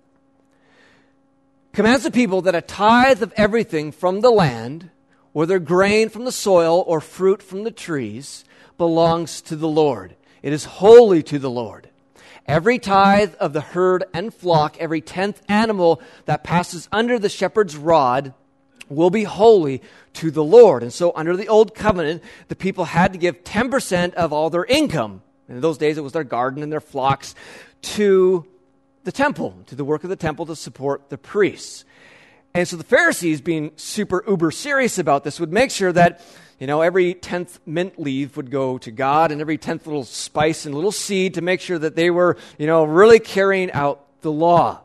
Commands 1.72 2.02
the 2.02 2.10
people 2.10 2.42
that 2.42 2.56
a 2.56 2.60
tithe 2.60 3.22
of 3.22 3.32
everything 3.36 3.92
from 3.92 4.20
the 4.20 4.30
land, 4.30 4.90
whether 5.32 5.60
grain 5.60 6.08
from 6.08 6.24
the 6.24 6.32
soil 6.32 6.82
or 6.88 7.00
fruit 7.00 7.40
from 7.40 7.62
the 7.62 7.70
trees, 7.70 8.44
belongs 8.78 9.40
to 9.42 9.54
the 9.54 9.68
Lord. 9.68 10.16
It 10.42 10.52
is 10.52 10.64
holy 10.64 11.22
to 11.24 11.38
the 11.38 11.50
Lord. 11.50 11.88
Every 12.46 12.80
tithe 12.80 13.34
of 13.38 13.52
the 13.52 13.60
herd 13.60 14.04
and 14.12 14.34
flock, 14.34 14.76
every 14.80 15.00
tenth 15.00 15.40
animal 15.48 16.00
that 16.24 16.42
passes 16.42 16.88
under 16.90 17.18
the 17.18 17.28
shepherd's 17.28 17.76
rod, 17.76 18.34
will 18.88 19.10
be 19.10 19.24
holy 19.24 19.82
to 20.14 20.30
the 20.30 20.44
Lord. 20.44 20.82
And 20.82 20.92
so, 20.92 21.12
under 21.14 21.36
the 21.36 21.48
old 21.48 21.74
covenant, 21.74 22.22
the 22.48 22.56
people 22.56 22.84
had 22.84 23.12
to 23.12 23.18
give 23.18 23.44
10% 23.44 24.14
of 24.14 24.32
all 24.32 24.50
their 24.50 24.64
income. 24.64 25.22
In 25.48 25.60
those 25.60 25.78
days, 25.78 25.96
it 25.96 26.02
was 26.02 26.12
their 26.12 26.24
garden 26.24 26.62
and 26.62 26.70
their 26.70 26.80
flocks 26.80 27.34
to 27.80 28.46
the 29.04 29.12
temple, 29.12 29.54
to 29.66 29.74
the 29.74 29.84
work 29.84 30.04
of 30.04 30.10
the 30.10 30.16
temple 30.16 30.46
to 30.46 30.56
support 30.56 31.08
the 31.08 31.18
priests. 31.18 31.84
And 32.54 32.66
so 32.66 32.76
the 32.76 32.84
Pharisees, 32.84 33.40
being 33.40 33.72
super 33.76 34.24
uber 34.26 34.50
serious 34.50 34.98
about 34.98 35.24
this, 35.24 35.38
would 35.38 35.52
make 35.52 35.70
sure 35.70 35.92
that, 35.92 36.20
you 36.58 36.66
know, 36.66 36.80
every 36.80 37.14
tenth 37.14 37.60
mint 37.64 37.98
leaf 37.98 38.36
would 38.36 38.50
go 38.50 38.78
to 38.78 38.90
God 38.90 39.30
and 39.30 39.40
every 39.40 39.58
tenth 39.58 39.86
little 39.86 40.04
spice 40.04 40.66
and 40.66 40.74
little 40.74 40.92
seed 40.92 41.34
to 41.34 41.40
make 41.40 41.60
sure 41.60 41.78
that 41.78 41.94
they 41.94 42.10
were, 42.10 42.36
you 42.58 42.66
know, 42.66 42.84
really 42.84 43.20
carrying 43.20 43.70
out 43.72 44.04
the 44.22 44.32
law. 44.32 44.80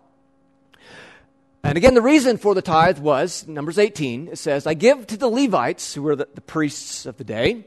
And 1.63 1.77
again, 1.77 1.93
the 1.93 2.01
reason 2.01 2.37
for 2.37 2.53
the 2.53 2.61
tithe 2.61 2.99
was, 2.99 3.47
Numbers 3.47 3.77
18, 3.77 4.27
it 4.29 4.37
says, 4.37 4.67
I 4.67 4.73
give 4.73 5.07
to 5.07 5.17
the 5.17 5.29
Levites, 5.29 5.93
who 5.93 6.03
were 6.03 6.15
the, 6.15 6.27
the 6.35 6.41
priests 6.41 7.05
of 7.05 7.15
the 7.15 7.23
day, 7.23 7.63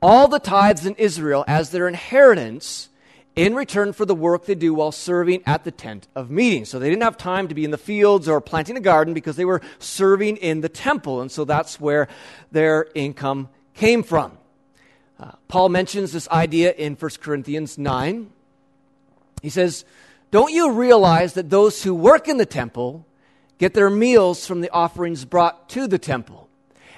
all 0.00 0.28
the 0.28 0.38
tithes 0.38 0.86
in 0.86 0.94
Israel 0.94 1.44
as 1.48 1.70
their 1.70 1.88
inheritance 1.88 2.88
in 3.34 3.54
return 3.54 3.92
for 3.92 4.04
the 4.04 4.14
work 4.14 4.46
they 4.46 4.54
do 4.54 4.72
while 4.72 4.92
serving 4.92 5.42
at 5.44 5.64
the 5.64 5.72
tent 5.72 6.06
of 6.14 6.30
meeting. 6.30 6.64
So 6.64 6.78
they 6.78 6.88
didn't 6.88 7.02
have 7.02 7.16
time 7.16 7.48
to 7.48 7.54
be 7.54 7.64
in 7.64 7.72
the 7.72 7.78
fields 7.78 8.28
or 8.28 8.40
planting 8.40 8.76
a 8.76 8.80
garden 8.80 9.12
because 9.12 9.36
they 9.36 9.44
were 9.44 9.60
serving 9.80 10.36
in 10.36 10.60
the 10.60 10.68
temple. 10.68 11.20
And 11.20 11.30
so 11.30 11.44
that's 11.44 11.80
where 11.80 12.08
their 12.52 12.86
income 12.94 13.48
came 13.74 14.04
from. 14.04 14.38
Uh, 15.18 15.32
Paul 15.48 15.70
mentions 15.70 16.12
this 16.12 16.28
idea 16.28 16.72
in 16.72 16.94
1 16.94 17.10
Corinthians 17.20 17.76
9. 17.76 18.30
He 19.42 19.50
says, 19.50 19.84
Don't 20.30 20.52
you 20.52 20.70
realize 20.72 21.34
that 21.34 21.50
those 21.50 21.82
who 21.82 21.94
work 21.94 22.28
in 22.28 22.36
the 22.36 22.46
temple 22.46 23.05
get 23.58 23.74
their 23.74 23.90
meals 23.90 24.46
from 24.46 24.60
the 24.60 24.70
offerings 24.70 25.24
brought 25.24 25.68
to 25.70 25.86
the 25.86 25.98
temple? 25.98 26.48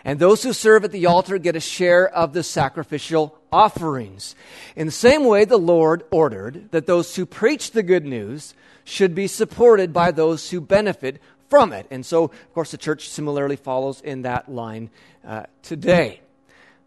And 0.04 0.18
those 0.18 0.42
who 0.42 0.52
serve 0.52 0.84
at 0.84 0.92
the 0.92 1.06
altar 1.06 1.38
get 1.38 1.56
a 1.56 1.60
share 1.60 2.08
of 2.08 2.32
the 2.32 2.42
sacrificial 2.42 3.38
offerings. 3.52 4.34
In 4.76 4.86
the 4.86 4.92
same 4.92 5.24
way, 5.24 5.44
the 5.44 5.58
Lord 5.58 6.04
ordered 6.10 6.70
that 6.70 6.86
those 6.86 7.16
who 7.16 7.26
preach 7.26 7.72
the 7.72 7.82
good 7.82 8.06
news 8.06 8.54
should 8.84 9.14
be 9.14 9.26
supported 9.26 9.92
by 9.92 10.10
those 10.10 10.50
who 10.50 10.60
benefit 10.60 11.20
from 11.48 11.72
it. 11.72 11.86
And 11.90 12.06
so, 12.06 12.24
of 12.24 12.54
course, 12.54 12.70
the 12.70 12.78
church 12.78 13.08
similarly 13.08 13.56
follows 13.56 14.00
in 14.00 14.22
that 14.22 14.50
line 14.50 14.90
uh, 15.26 15.44
today. 15.62 16.20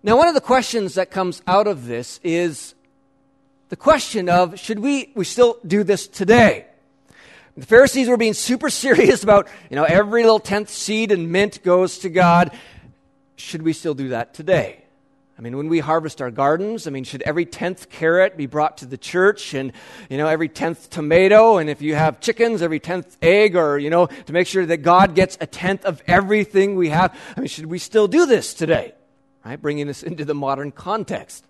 Now, 0.04 0.18
one 0.18 0.28
of 0.28 0.34
the 0.34 0.42
questions 0.42 0.96
that 0.96 1.12
comes 1.12 1.44
out 1.46 1.68
of 1.68 1.86
this 1.86 2.20
is 2.24 2.74
the 3.70 3.76
question 3.76 4.30
of 4.30 4.60
should 4.60 4.80
we, 4.80 5.12
we 5.16 5.26
still 5.26 5.60
do 5.66 5.84
this 5.84 6.08
today? 6.08 6.66
The 7.58 7.66
Pharisees 7.66 8.08
were 8.08 8.18
being 8.18 8.34
super 8.34 8.70
serious 8.70 9.24
about, 9.24 9.50
you 9.70 9.76
know, 9.76 9.84
every 9.84 10.24
little 10.24 10.40
tenth 10.40 10.70
seed 10.70 11.12
and 11.12 11.32
mint 11.32 11.64
goes 11.64 12.00
to 12.00 12.10
God 12.10 12.52
should 13.42 13.64
we 13.64 13.74
still 13.74 13.94
do 13.94 14.10
that 14.10 14.34
today? 14.34 14.78
I 15.38 15.42
mean, 15.42 15.58
when 15.58 15.70
we 15.70 15.80
harvest 15.80 16.22
our 16.22 16.30
gardens, 16.30 16.86
I 16.86 16.92
mean, 16.92 17.04
should 17.04 17.24
every 17.24 17.46
tenth 17.46 17.90
carrot 17.90 18.38
be 18.38 18.46
brought 18.46 18.78
to 18.80 18.86
the 18.86 18.98
church 18.98 19.56
and, 19.56 19.74
you 20.08 20.18
know, 20.18 20.28
every 20.28 20.48
tenth 20.48 20.92
tomato? 20.92 21.58
And 21.58 21.68
if 21.68 21.82
you 21.82 21.96
have 21.96 22.20
chickens, 22.20 22.62
every 22.62 22.80
tenth 22.80 23.18
egg, 23.24 23.56
or, 23.56 23.80
you 23.80 23.90
know, 23.90 24.06
to 24.06 24.34
make 24.34 24.46
sure 24.46 24.66
that 24.68 24.78
God 24.78 25.16
gets 25.16 25.40
a 25.42 25.48
tenth 25.48 25.84
of 25.84 26.04
everything 26.06 26.76
we 26.76 26.90
have? 26.90 27.18
I 27.36 27.40
mean, 27.40 27.48
should 27.48 27.66
we 27.66 27.80
still 27.80 28.08
do 28.08 28.28
this 28.28 28.54
today? 28.54 28.94
Right? 29.44 29.60
Bringing 29.60 29.88
this 29.88 30.04
into 30.04 30.26
the 30.26 30.36
modern 30.36 30.72
context. 30.72 31.44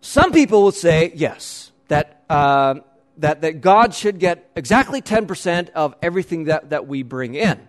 Some 0.00 0.32
people 0.32 0.62
will 0.62 0.72
say, 0.72 1.12
yes, 1.14 1.70
that, 1.88 2.22
uh, 2.30 2.76
that, 3.18 3.42
that 3.42 3.60
God 3.60 3.94
should 3.94 4.18
get 4.18 4.50
exactly 4.56 5.00
10% 5.00 5.70
of 5.70 5.94
everything 6.02 6.44
that, 6.44 6.70
that 6.70 6.86
we 6.86 7.02
bring 7.02 7.34
in. 7.34 7.68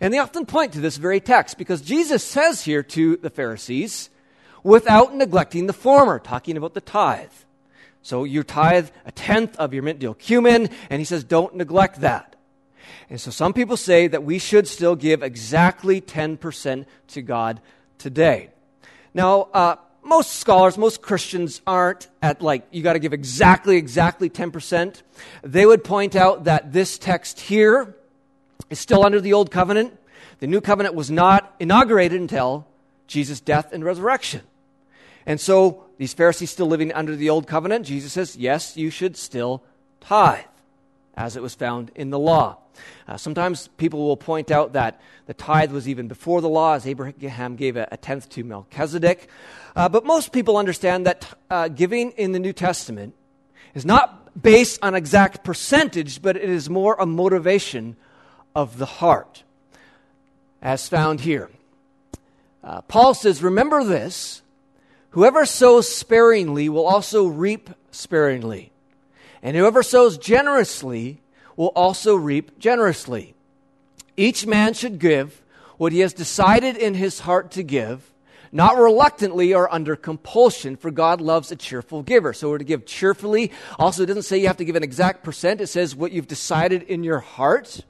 And 0.00 0.12
they 0.12 0.18
often 0.18 0.46
point 0.46 0.72
to 0.74 0.80
this 0.80 0.96
very 0.96 1.20
text 1.20 1.58
because 1.58 1.82
Jesus 1.82 2.22
says 2.22 2.62
here 2.62 2.82
to 2.82 3.16
the 3.16 3.30
Pharisees, 3.30 4.10
without 4.62 5.14
neglecting 5.14 5.66
the 5.66 5.72
former, 5.72 6.18
talking 6.18 6.56
about 6.56 6.74
the 6.74 6.80
tithe. 6.80 7.30
So 8.02 8.24
you 8.24 8.42
tithe 8.42 8.88
a 9.04 9.12
tenth 9.12 9.56
of 9.56 9.74
your 9.74 9.82
mint 9.82 9.98
dill 9.98 10.14
cumin, 10.14 10.68
and 10.90 11.00
he 11.00 11.04
says, 11.04 11.24
don't 11.24 11.54
neglect 11.56 12.00
that. 12.00 12.36
And 13.10 13.20
so 13.20 13.30
some 13.30 13.52
people 13.52 13.76
say 13.76 14.08
that 14.08 14.24
we 14.24 14.38
should 14.38 14.66
still 14.66 14.96
give 14.96 15.22
exactly 15.22 16.00
10% 16.00 16.86
to 17.08 17.22
God 17.22 17.60
today. 17.98 18.50
Now, 19.14 19.48
uh, 19.52 19.76
most 20.06 20.34
scholars, 20.34 20.78
most 20.78 21.02
Christians 21.02 21.60
aren't 21.66 22.08
at 22.22 22.40
like, 22.40 22.66
you 22.70 22.82
got 22.82 22.94
to 22.94 22.98
give 22.98 23.12
exactly, 23.12 23.76
exactly 23.76 24.30
10%. 24.30 25.02
They 25.42 25.66
would 25.66 25.84
point 25.84 26.14
out 26.14 26.44
that 26.44 26.72
this 26.72 26.98
text 26.98 27.40
here 27.40 27.96
is 28.70 28.78
still 28.78 29.04
under 29.04 29.20
the 29.20 29.32
old 29.32 29.50
covenant. 29.50 29.98
The 30.38 30.46
new 30.46 30.60
covenant 30.60 30.94
was 30.94 31.10
not 31.10 31.54
inaugurated 31.58 32.20
until 32.20 32.66
Jesus' 33.06 33.40
death 33.40 33.72
and 33.72 33.84
resurrection. 33.84 34.42
And 35.26 35.40
so 35.40 35.84
these 35.98 36.14
Pharisees 36.14 36.50
still 36.50 36.66
living 36.66 36.92
under 36.92 37.16
the 37.16 37.30
old 37.30 37.46
covenant, 37.46 37.86
Jesus 37.86 38.12
says, 38.12 38.36
yes, 38.36 38.76
you 38.76 38.90
should 38.90 39.16
still 39.16 39.62
tithe, 40.00 40.44
as 41.16 41.36
it 41.36 41.42
was 41.42 41.54
found 41.54 41.90
in 41.94 42.10
the 42.10 42.18
law. 42.18 42.58
Uh, 43.08 43.16
sometimes 43.16 43.68
people 43.78 44.06
will 44.06 44.16
point 44.16 44.50
out 44.50 44.74
that 44.74 45.00
the 45.26 45.34
tithe 45.34 45.72
was 45.72 45.88
even 45.88 46.08
before 46.08 46.40
the 46.40 46.48
law, 46.48 46.74
as 46.74 46.86
Abraham 46.86 47.56
gave 47.56 47.76
a, 47.76 47.88
a 47.90 47.96
tenth 47.96 48.28
to 48.30 48.44
Melchizedek. 48.44 49.28
Uh, 49.74 49.88
but 49.88 50.04
most 50.04 50.32
people 50.32 50.56
understand 50.56 51.06
that 51.06 51.32
uh, 51.50 51.68
giving 51.68 52.10
in 52.12 52.32
the 52.32 52.38
New 52.38 52.52
Testament 52.52 53.14
is 53.74 53.86
not 53.86 54.42
based 54.42 54.78
on 54.82 54.94
exact 54.94 55.44
percentage, 55.44 56.20
but 56.20 56.36
it 56.36 56.48
is 56.48 56.68
more 56.68 56.96
a 56.98 57.06
motivation 57.06 57.96
of 58.54 58.78
the 58.78 58.86
heart, 58.86 59.42
as 60.60 60.88
found 60.88 61.20
here. 61.20 61.50
Uh, 62.62 62.80
Paul 62.82 63.14
says, 63.14 63.42
Remember 63.42 63.84
this 63.84 64.42
whoever 65.10 65.46
sows 65.46 65.94
sparingly 65.94 66.68
will 66.68 66.86
also 66.86 67.26
reap 67.26 67.70
sparingly, 67.90 68.72
and 69.46 69.56
whoever 69.56 69.84
sows 69.84 70.18
generously 70.18 71.20
will 71.54 71.68
also 71.76 72.16
reap 72.16 72.58
generously. 72.58 73.36
Each 74.16 74.44
man 74.44 74.74
should 74.74 74.98
give 74.98 75.40
what 75.76 75.92
he 75.92 76.00
has 76.00 76.12
decided 76.12 76.76
in 76.76 76.94
his 76.94 77.20
heart 77.20 77.52
to 77.52 77.62
give 77.62 78.12
not 78.50 78.76
reluctantly 78.76 79.54
or 79.54 79.72
under 79.72 79.94
compulsion, 79.94 80.76
for 80.76 80.90
God 80.90 81.20
loves 81.20 81.52
a 81.52 81.56
cheerful 81.56 82.02
giver. 82.02 82.32
So 82.32 82.50
we're 82.50 82.58
to 82.58 82.64
give 82.64 82.86
cheerfully. 82.86 83.52
Also, 83.78 84.02
it 84.02 84.06
doesn't 84.06 84.24
say 84.24 84.38
you 84.38 84.48
have 84.48 84.56
to 84.56 84.64
give 84.64 84.74
an 84.74 84.82
exact 84.82 85.22
percent, 85.22 85.60
it 85.60 85.68
says 85.68 85.94
what 85.94 86.10
you've 86.10 86.26
decided 86.26 86.82
in 86.82 87.04
your 87.04 87.20
heart. 87.20 87.82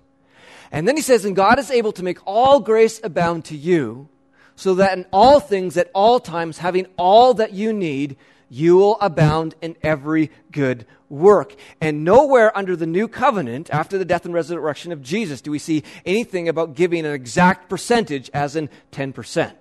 And 0.71 0.87
then 0.87 0.95
he 0.95 1.03
says, 1.03 1.25
And 1.25 1.35
God 1.35 1.59
is 1.59 1.71
able 1.71 1.93
to 1.93 2.03
make 2.03 2.19
all 2.27 2.61
grace 2.61 3.01
abound 3.03 3.47
to 3.47 3.57
you, 3.57 4.11
so 4.57 4.75
that 4.75 4.99
in 4.99 5.07
all 5.11 5.41
things, 5.41 5.79
at 5.79 5.91
all 5.95 6.21
times, 6.21 6.59
having 6.59 6.87
all 6.99 7.33
that 7.35 7.55
you 7.55 7.73
need, 7.73 8.19
you 8.49 8.77
will 8.77 8.99
abound 9.01 9.55
in 9.61 9.77
every 9.83 10.31
good 10.53 10.87
work. 11.09 11.55
And 11.81 12.05
nowhere 12.05 12.57
under 12.57 12.77
the 12.77 12.87
new 12.87 13.09
covenant, 13.09 13.71
after 13.71 13.99
the 13.99 14.05
death 14.05 14.25
and 14.25 14.35
resurrection 14.35 14.93
of 14.93 15.03
Jesus, 15.03 15.41
do 15.41 15.51
we 15.51 15.59
see 15.59 15.83
anything 16.05 16.49
about 16.49 16.75
giving 16.75 17.05
an 17.05 17.13
exact 17.13 17.69
percentage, 17.69 18.31
as 18.33 18.57
in 18.57 18.69
10%. 18.93 19.53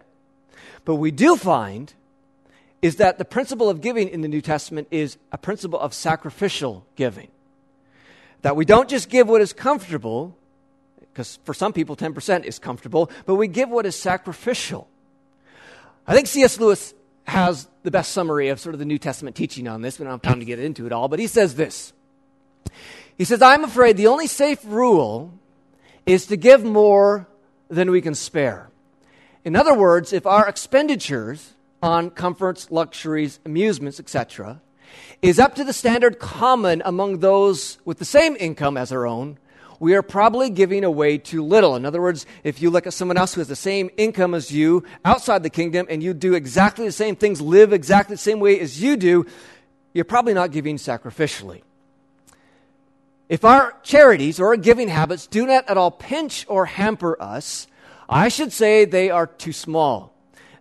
But 0.84 0.96
we 0.96 1.12
do 1.12 1.36
find 1.36 1.94
is 2.82 2.98
that 2.98 3.18
the 3.18 3.25
principle 3.25 3.70
of 3.70 3.82
giving 3.82 4.08
in 4.08 4.22
the 4.22 4.27
New 4.27 4.42
Testament 4.42 4.88
is 4.92 5.18
a 5.32 5.38
principle 5.38 5.80
of 5.80 5.94
sacrificial 5.94 6.86
giving. 6.96 7.30
That 8.44 8.56
we 8.56 8.65
don't 8.65 8.88
just 8.88 9.10
give 9.10 9.27
what 9.27 9.42
is 9.42 9.54
comfortable, 9.54 10.38
because 11.00 11.39
for 11.44 11.56
some 11.56 11.74
people, 11.74 11.96
10% 11.96 12.44
is 12.44 12.60
comfortable, 12.60 13.10
but 13.25 13.36
we 13.36 13.48
give 13.48 13.70
what 13.70 13.88
is 13.88 13.96
sacrificial. 13.96 14.88
I 16.06 16.13
think 16.13 16.27
C.S. 16.27 16.60
Lewis 16.60 16.94
has 17.25 17.67
the 17.84 17.91
best 17.91 18.12
summary 18.12 18.50
of 18.50 18.60
sort 18.60 18.75
of 18.75 18.79
the 18.79 18.86
New 18.86 18.98
Testament 18.98 19.36
teaching 19.36 19.67
on 19.67 19.82
this. 19.82 20.00
We 20.00 20.03
don't 20.03 20.13
have 20.13 20.22
time 20.22 20.39
to 20.39 20.46
get 20.46 20.60
into 20.60 20.86
it 20.86 20.91
all, 20.91 21.08
but 21.08 21.20
he 21.20 21.27
says 21.27 21.55
this. 21.55 21.94
He 23.17 23.24
says, 23.24 23.41
I'm 23.41 23.63
afraid 23.63 23.98
the 23.98 24.08
only 24.08 24.27
safe 24.27 24.60
rule 24.65 25.34
is 26.05 26.27
to 26.27 26.38
give 26.38 26.63
more 26.63 27.27
than 27.70 27.89
we 27.89 28.01
can 28.01 28.13
spare. 28.13 28.70
In 29.44 29.55
other 29.55 29.74
words, 29.74 30.13
if 30.13 30.25
our 30.25 30.48
expenditures 30.48 31.53
on 31.82 32.10
comforts, 32.10 32.72
luxuries, 32.72 33.39
amusements, 33.46 34.00
etc., 34.00 34.62
is 35.22 35.39
up 35.39 35.55
to 35.55 35.63
the 35.63 35.74
standard 35.74 36.20
common 36.20 36.82
among 36.86 37.20
those 37.20 37.79
with 37.86 38.00
the 38.00 38.05
same 38.05 38.36
income 38.39 38.77
as 38.77 38.91
our 38.91 39.05
own, 39.05 39.38
we 39.79 39.96
are 39.96 40.01
probably 40.01 40.50
giving 40.50 40.84
away 40.84 41.17
too 41.17 41.44
little. 41.44 41.75
In 41.75 41.86
other 41.86 42.01
words, 42.01 42.25
if 42.44 42.62
you 42.62 42.70
look 42.70 42.88
at 42.88 42.94
someone 42.94 43.17
else 43.17 43.34
who 43.34 43.41
has 43.41 43.48
the 43.48 43.55
same 43.55 43.89
income 43.98 44.34
as 44.34 44.51
you 44.51 44.84
outside 45.03 45.44
the 45.44 45.50
kingdom 45.50 45.88
and 45.89 46.01
you 46.01 46.13
do 46.13 46.34
exactly 46.34 46.86
the 46.86 46.91
same 46.91 47.15
things, 47.15 47.41
live 47.41 47.74
exactly 47.74 48.15
the 48.15 48.22
same 48.22 48.39
way 48.39 48.60
as 48.60 48.82
you 48.82 48.96
do, 48.98 49.25
you're 49.94 50.05
probably 50.05 50.34
not 50.34 50.51
giving 50.51 50.77
sacrificially. 50.77 51.62
If 53.27 53.44
our 53.44 53.75
charities 53.82 54.39
or 54.39 54.48
our 54.48 54.58
giving 54.58 54.88
habits 54.88 55.25
do 55.25 55.46
not 55.46 55.70
at 55.70 55.77
all 55.77 55.91
pinch 55.91 56.46
or 56.48 56.65
hamper 56.65 57.20
us, 57.22 57.67
I 58.08 58.27
should 58.27 58.53
say 58.53 58.86
they 58.86 59.10
are 59.10 59.25
too 59.25 59.53
small. 59.53 60.13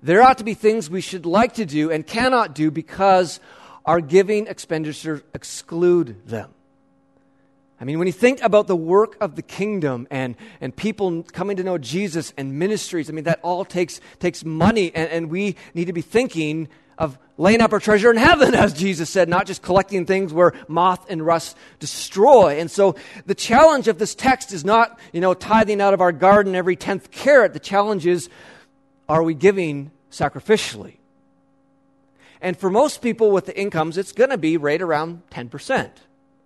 There 0.03 0.23
ought 0.23 0.39
to 0.39 0.45
be 0.45 0.55
things 0.55 0.89
we 0.89 1.01
should 1.01 1.27
like 1.27 1.55
to 1.55 1.65
do 1.65 1.91
and 1.91 2.07
cannot 2.07 2.55
do 2.55 2.71
because 2.71 3.41
our 3.85 4.01
giving 4.01 4.47
expenditures 4.47 5.23
exclude 5.35 6.27
them. 6.27 6.55
I 7.85 7.87
mean, 7.87 7.99
when 7.99 8.07
you 8.07 8.15
think 8.15 8.41
about 8.41 8.67
the 8.67 8.75
work 8.75 9.15
of 9.21 9.37
the 9.37 9.43
kingdom 9.43 10.09
and, 10.11 10.37
and 10.63 10.75
people 10.75 11.23
coming 11.23 11.59
to 11.59 11.63
know 11.63 11.77
Jesus 11.77 12.33
and 12.39 12.59
ministries, 12.59 13.11
I 13.11 13.13
mean, 13.13 13.25
that 13.25 13.41
all 13.43 13.63
takes, 13.63 14.01
takes 14.21 14.43
money, 14.43 14.91
and, 14.95 15.11
and 15.11 15.31
we 15.31 15.57
need 15.75 15.85
to 15.89 15.93
be 15.93 16.01
thinking 16.01 16.69
of 16.97 17.19
laying 17.37 17.61
up 17.61 17.75
our 17.75 17.81
treasure 17.81 18.11
in 18.11 18.17
heaven, 18.17 18.55
as 18.55 18.73
Jesus 18.73 19.11
said, 19.11 19.29
not 19.29 19.45
just 19.45 19.61
collecting 19.61 20.07
things 20.07 20.33
where 20.33 20.55
moth 20.67 21.05
and 21.11 21.27
rust 21.27 21.59
destroy. 21.79 22.59
And 22.59 22.71
so 22.71 22.97
the 23.27 23.35
challenge 23.35 23.87
of 23.87 23.99
this 23.99 24.15
text 24.15 24.55
is 24.55 24.65
not, 24.65 24.99
you 25.13 25.21
know, 25.21 25.35
tithing 25.35 25.83
out 25.83 25.93
of 25.93 26.01
our 26.01 26.11
garden 26.11 26.55
every 26.55 26.77
tenth 26.77 27.11
carrot. 27.11 27.53
The 27.53 27.61
challenge 27.61 28.07
is, 28.07 28.31
are 29.11 29.23
we 29.23 29.35
giving 29.35 29.91
sacrificially? 30.11 30.95
And 32.41 32.57
for 32.57 32.71
most 32.71 33.03
people 33.03 33.31
with 33.31 33.45
the 33.45 33.61
incomes, 33.61 33.99
it's 33.99 34.13
going 34.13 34.31
to 34.31 34.39
be 34.39 34.57
right 34.57 34.81
around 34.81 35.21
10%. 35.33 35.91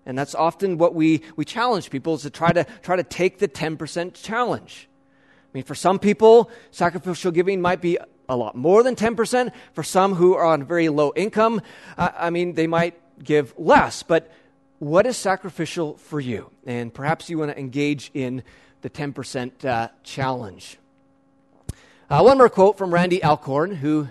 And 0.09 0.17
that's 0.17 0.35
often 0.35 0.79
what 0.79 0.95
we, 0.95 1.23
we 1.37 1.45
challenge 1.45 1.91
people 1.91 2.15
is 2.15 2.23
to 2.23 2.31
try 2.31 2.51
to 2.51 2.65
try 2.83 2.97
to 2.97 3.03
take 3.03 3.39
the 3.39 3.47
10% 3.47 4.15
challenge. 4.15 4.89
I 4.91 5.51
mean, 5.53 5.65
for 5.65 5.75
some 5.75 5.99
people, 5.99 6.51
sacrificial 6.71 7.31
giving 7.31 7.61
might 7.61 7.83
be 7.83 7.99
a 8.27 8.35
lot 8.35 8.57
more 8.57 8.83
than 8.83 8.97
10%. 8.97 9.53
For 9.75 9.83
some 9.83 10.15
who 10.15 10.35
are 10.35 10.45
on 10.45 10.65
very 10.65 10.89
low 10.89 11.13
income, 11.15 11.61
I 11.99 12.31
mean, 12.31 12.55
they 12.55 12.67
might 12.67 12.99
give 13.23 13.53
less. 13.59 14.03
But 14.03 14.33
what 14.79 15.07
is 15.07 15.19
sacrificial 15.19 15.99
for 15.99 16.21
you? 16.21 16.51
And 16.67 16.93
perhaps 16.93 17.29
you 17.29 17.39
want 17.39 17.51
to 17.51 17.59
engage 17.59 18.11
in 18.15 18.43
the 18.81 18.89
10% 18.89 19.65
uh, 19.65 19.89
challenge. 20.05 20.79
Uh, 22.09 22.23
one 22.23 22.39
more 22.39 22.49
quote 22.49 22.79
from 22.79 22.95
Randy 22.95 23.23
Alcorn, 23.23 23.75
who 23.75 24.09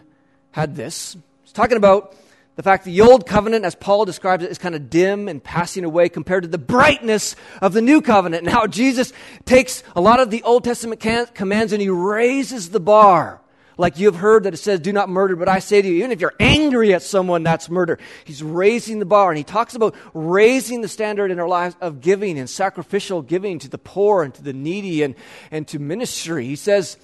had 0.51 0.75
this. 0.75 1.17
He's 1.43 1.53
talking 1.53 1.77
about 1.77 2.15
the 2.57 2.63
fact 2.63 2.85
the 2.85 3.01
old 3.01 3.27
covenant, 3.27 3.65
as 3.65 3.75
Paul 3.75 4.03
describes 4.03 4.43
it, 4.43 4.49
is 4.49 4.57
kind 4.57 4.73
of 4.73 4.89
dim 4.89 5.27
and 5.27 5.43
passing 5.43 5.83
away 5.83 6.09
compared 6.09 6.41
to 6.41 6.49
the 6.49 6.57
brightness 6.57 7.35
of 7.61 7.71
the 7.71 7.83
new 7.83 8.01
covenant. 8.01 8.43
And 8.43 8.51
how 8.51 8.65
Jesus 8.65 9.13
takes 9.45 9.83
a 9.95 10.01
lot 10.01 10.19
of 10.19 10.31
the 10.31 10.41
Old 10.41 10.63
Testament 10.63 10.99
can- 10.99 11.27
commands 11.27 11.71
and 11.71 11.81
he 11.81 11.89
raises 11.89 12.71
the 12.71 12.79
bar. 12.79 13.41
Like 13.77 13.99
you 13.99 14.07
have 14.07 14.15
heard 14.15 14.45
that 14.45 14.55
it 14.55 14.57
says, 14.57 14.79
do 14.79 14.91
not 14.91 15.07
murder, 15.07 15.35
but 15.35 15.47
I 15.47 15.59
say 15.59 15.83
to 15.83 15.87
you, 15.87 15.97
even 15.97 16.11
if 16.11 16.19
you're 16.19 16.33
angry 16.39 16.95
at 16.95 17.03
someone, 17.03 17.43
that's 17.43 17.69
murder. 17.69 17.99
He's 18.25 18.41
raising 18.41 18.97
the 18.97 19.05
bar. 19.05 19.29
And 19.29 19.37
he 19.37 19.43
talks 19.43 19.75
about 19.75 19.93
raising 20.15 20.81
the 20.81 20.87
standard 20.87 21.29
in 21.29 21.39
our 21.39 21.47
lives 21.47 21.75
of 21.79 22.01
giving 22.01 22.39
and 22.39 22.49
sacrificial 22.49 23.21
giving 23.21 23.59
to 23.59 23.69
the 23.69 23.77
poor 23.77 24.23
and 24.23 24.33
to 24.33 24.41
the 24.41 24.53
needy 24.53 25.03
and, 25.03 25.13
and 25.51 25.67
to 25.67 25.77
ministry. 25.77 26.45
He 26.45 26.55
says, 26.55 26.97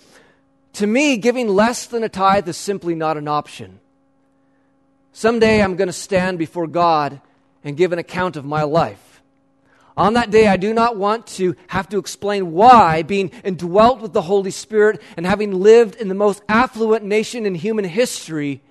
to 0.74 0.88
me, 0.88 1.18
giving 1.18 1.48
less 1.48 1.86
than 1.86 2.04
a 2.04 2.10
tithe 2.10 2.50
is 2.50 2.58
simply 2.58 2.96
not 2.96 3.18
an 3.18 3.28
option. 3.28 3.80
Someday 5.16 5.62
I'm 5.62 5.76
going 5.76 5.88
to 5.88 5.94
stand 5.94 6.40
before 6.40 6.66
God 6.66 7.22
and 7.64 7.78
give 7.78 7.94
an 7.94 8.00
account 8.00 8.36
of 8.36 8.46
my 8.46 8.64
life. 8.64 9.22
On 9.96 10.14
that 10.14 10.32
day, 10.32 10.48
I 10.48 10.58
do 10.58 10.74
not 10.74 10.98
want 10.98 11.28
to 11.28 11.56
have 11.68 11.88
to 11.90 12.00
explain 12.00 12.52
why, 12.52 13.04
being 13.04 13.30
indwelt 13.44 14.02
with 14.02 14.12
the 14.12 14.24
Holy 14.24 14.50
Spirit 14.50 15.00
and 15.16 15.24
having 15.24 15.52
lived 15.52 15.94
in 15.96 16.08
the 16.08 16.16
most 16.16 16.42
affluent 16.50 17.06
nation 17.06 17.46
in 17.46 17.54
human 17.54 17.86
history, 17.86 18.64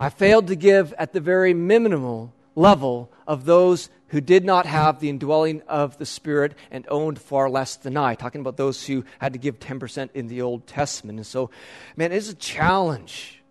I 0.00 0.08
failed 0.08 0.46
to 0.46 0.56
give 0.56 0.94
at 0.94 1.12
the 1.12 1.20
very 1.20 1.52
minimal 1.52 2.32
level 2.54 3.12
of 3.26 3.44
those 3.44 3.90
who 4.08 4.22
did 4.22 4.46
not 4.46 4.64
have 4.64 5.00
the 5.00 5.10
indwelling 5.10 5.60
of 5.68 5.98
the 5.98 6.06
Spirit 6.06 6.54
and 6.70 6.86
owned 6.88 7.18
far 7.18 7.50
less 7.50 7.76
than 7.76 7.98
I. 7.98 8.14
Talking 8.14 8.40
about 8.40 8.56
those 8.56 8.86
who 8.86 9.04
had 9.18 9.34
to 9.34 9.38
give 9.38 9.58
10% 9.58 10.08
in 10.14 10.28
the 10.28 10.40
Old 10.40 10.66
Testament. 10.66 11.18
And 11.18 11.26
so, 11.26 11.50
man, 11.94 12.10
it's 12.10 12.30
a 12.30 12.34
challenge 12.34 13.41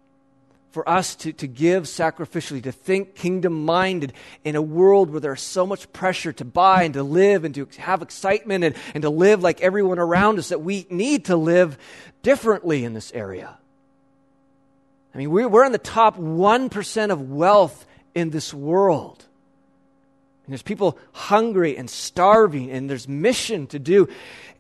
for 0.72 0.88
us 0.88 1.16
to, 1.16 1.34
to 1.34 1.48
give 1.48 1.84
sacrificially, 1.84 2.64
to 2.64 2.72
think 2.72 3.16
kingdom 3.16 3.66
minded 3.66 4.14
in 4.44 4.56
a 4.56 4.62
world 4.62 5.12
where 5.12 5.20
there's 5.20 5.42
so 5.42 5.68
much 5.68 5.92
pressure 5.92 6.32
to 6.34 6.46
buy 6.46 6.84
and 6.84 6.94
to 6.94 7.04
live 7.04 7.44
and 7.44 7.54
to 7.56 7.68
have 7.78 8.02
excitement 8.02 8.64
and, 8.64 8.76
and 8.94 9.02
to 9.02 9.10
live 9.10 9.44
like 9.44 9.62
everyone 9.62 10.00
around 10.00 10.40
us 10.40 10.50
that 10.50 10.62
we 10.62 10.88
need 10.90 11.26
to 11.26 11.36
live 11.36 11.78
differently 12.24 12.86
in 12.86 12.94
this 12.94 13.12
area. 13.14 13.58
I 15.14 15.18
mean, 15.18 15.30
we're, 15.30 15.50
we're 15.50 15.66
in 15.66 15.74
the 15.74 15.78
top 15.78 16.18
1% 16.18 17.12
of 17.12 17.30
wealth 17.30 17.86
in 18.16 18.30
this 18.30 18.54
world. 18.54 19.26
And 20.52 20.54
there's 20.54 20.64
people 20.64 20.98
hungry 21.14 21.78
and 21.78 21.90
starving, 21.90 22.70
and 22.72 22.90
there's 22.90 23.08
mission 23.08 23.68
to 23.68 23.80
do. 23.80 24.10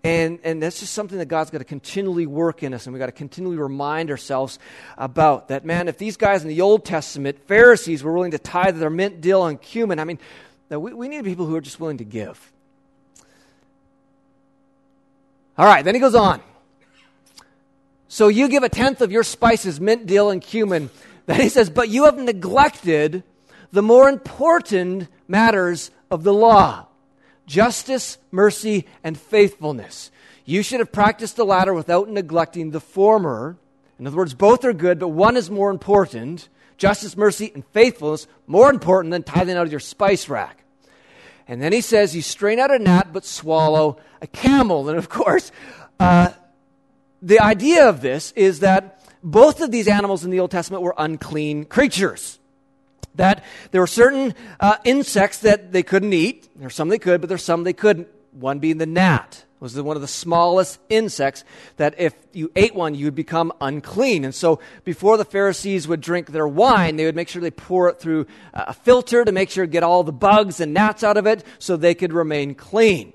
And, 0.05 0.39
and 0.45 0.63
that's 0.63 0.79
just 0.79 0.93
something 0.93 1.17
that 1.17 1.25
God's 1.25 1.49
got 1.49 1.57
to 1.57 1.65
continually 1.65 2.25
work 2.25 2.63
in 2.63 2.73
us, 2.73 2.85
and 2.85 2.93
we've 2.93 2.99
got 3.01 3.07
to 3.07 3.11
continually 3.11 3.57
remind 3.57 4.09
ourselves 4.09 4.57
about 4.97 5.49
that. 5.49 5.65
Man, 5.65 5.89
if 5.89 5.97
these 5.97 6.15
guys 6.15 6.43
in 6.43 6.47
the 6.47 6.61
Old 6.61 6.85
Testament, 6.85 7.45
Pharisees, 7.45 8.05
were 8.05 8.13
willing 8.13 8.31
to 8.31 8.39
tithe 8.39 8.79
their 8.79 8.89
mint, 8.89 9.19
dill, 9.19 9.45
and 9.45 9.61
cumin, 9.61 9.99
I 9.99 10.05
mean, 10.05 10.17
we, 10.69 10.93
we 10.93 11.09
need 11.09 11.25
people 11.25 11.45
who 11.45 11.57
are 11.57 11.61
just 11.61 11.77
willing 11.77 11.97
to 11.97 12.05
give. 12.05 12.53
All 15.57 15.65
right, 15.65 15.83
then 15.83 15.93
he 15.93 15.99
goes 15.99 16.15
on. 16.15 16.39
So 18.07 18.29
you 18.29 18.47
give 18.47 18.63
a 18.63 18.69
tenth 18.69 19.01
of 19.01 19.11
your 19.11 19.23
spices, 19.23 19.81
mint, 19.81 20.05
dill, 20.05 20.29
and 20.29 20.41
cumin. 20.41 20.89
Then 21.25 21.41
he 21.41 21.49
says, 21.49 21.69
but 21.69 21.89
you 21.89 22.05
have 22.05 22.17
neglected 22.17 23.23
the 23.73 23.81
more 23.81 24.09
important 24.09 25.07
matters 25.31 25.89
of 26.11 26.23
the 26.23 26.33
law 26.33 26.87
justice, 27.47 28.17
mercy, 28.29 28.87
and 29.03 29.19
faithfulness. 29.19 30.11
You 30.45 30.63
should 30.63 30.79
have 30.79 30.91
practiced 30.91 31.35
the 31.35 31.45
latter 31.45 31.73
without 31.73 32.09
neglecting 32.09 32.71
the 32.71 32.79
former. 32.79 33.57
In 33.99 34.07
other 34.07 34.15
words, 34.15 34.33
both 34.33 34.63
are 34.63 34.73
good, 34.73 34.99
but 34.99 35.09
one 35.09 35.35
is 35.35 35.49
more 35.49 35.69
important. 35.69 36.47
Justice, 36.77 37.17
mercy, 37.17 37.51
and 37.53 37.65
faithfulness, 37.67 38.25
more 38.47 38.69
important 38.69 39.11
than 39.11 39.23
tithing 39.23 39.57
out 39.57 39.65
of 39.65 39.71
your 39.71 39.81
spice 39.81 40.29
rack. 40.29 40.63
And 41.47 41.61
then 41.61 41.73
he 41.73 41.81
says, 41.81 42.15
You 42.15 42.21
strain 42.21 42.59
out 42.59 42.71
a 42.71 42.79
gnat, 42.79 43.11
but 43.11 43.25
swallow 43.25 43.97
a 44.21 44.27
camel. 44.27 44.87
And 44.87 44.97
of 44.97 45.09
course, 45.09 45.51
uh, 45.99 46.29
the 47.21 47.39
idea 47.39 47.89
of 47.89 48.01
this 48.01 48.31
is 48.31 48.61
that 48.61 49.03
both 49.21 49.61
of 49.61 49.71
these 49.71 49.87
animals 49.87 50.23
in 50.23 50.31
the 50.31 50.39
Old 50.39 50.51
Testament 50.51 50.83
were 50.83 50.95
unclean 50.97 51.65
creatures 51.65 52.39
that 53.15 53.43
there 53.71 53.81
were 53.81 53.87
certain 53.87 54.33
uh, 54.59 54.77
insects 54.83 55.39
that 55.39 55.71
they 55.71 55.83
couldn't 55.83 56.13
eat. 56.13 56.49
There's 56.55 56.75
some 56.75 56.89
they 56.89 56.99
could, 56.99 57.21
but 57.21 57.27
there's 57.27 57.43
some 57.43 57.63
they 57.63 57.73
couldn't. 57.73 58.07
One 58.31 58.59
being 58.59 58.77
the 58.77 58.85
gnat 58.85 59.45
was 59.59 59.79
one 59.79 59.95
of 59.95 60.01
the 60.01 60.07
smallest 60.07 60.79
insects 60.89 61.43
that 61.77 61.93
if 61.99 62.15
you 62.33 62.51
ate 62.55 62.73
one, 62.73 62.95
you 62.95 63.05
would 63.05 63.15
become 63.15 63.53
unclean. 63.61 64.25
And 64.25 64.33
so 64.33 64.59
before 64.83 65.17
the 65.17 65.25
Pharisees 65.25 65.87
would 65.87 66.01
drink 66.01 66.27
their 66.31 66.47
wine, 66.47 66.95
they 66.95 67.05
would 67.05 67.15
make 67.15 67.27
sure 67.27 67.41
they 67.41 67.51
pour 67.51 67.89
it 67.89 67.99
through 67.99 68.25
a 68.53 68.73
filter 68.73 69.23
to 69.23 69.31
make 69.31 69.51
sure 69.51 69.65
to 69.65 69.71
get 69.71 69.83
all 69.83 70.03
the 70.03 70.11
bugs 70.11 70.59
and 70.59 70.73
gnats 70.73 71.03
out 71.03 71.17
of 71.17 71.27
it 71.27 71.43
so 71.59 71.77
they 71.77 71.93
could 71.93 72.11
remain 72.11 72.55
clean. 72.55 73.13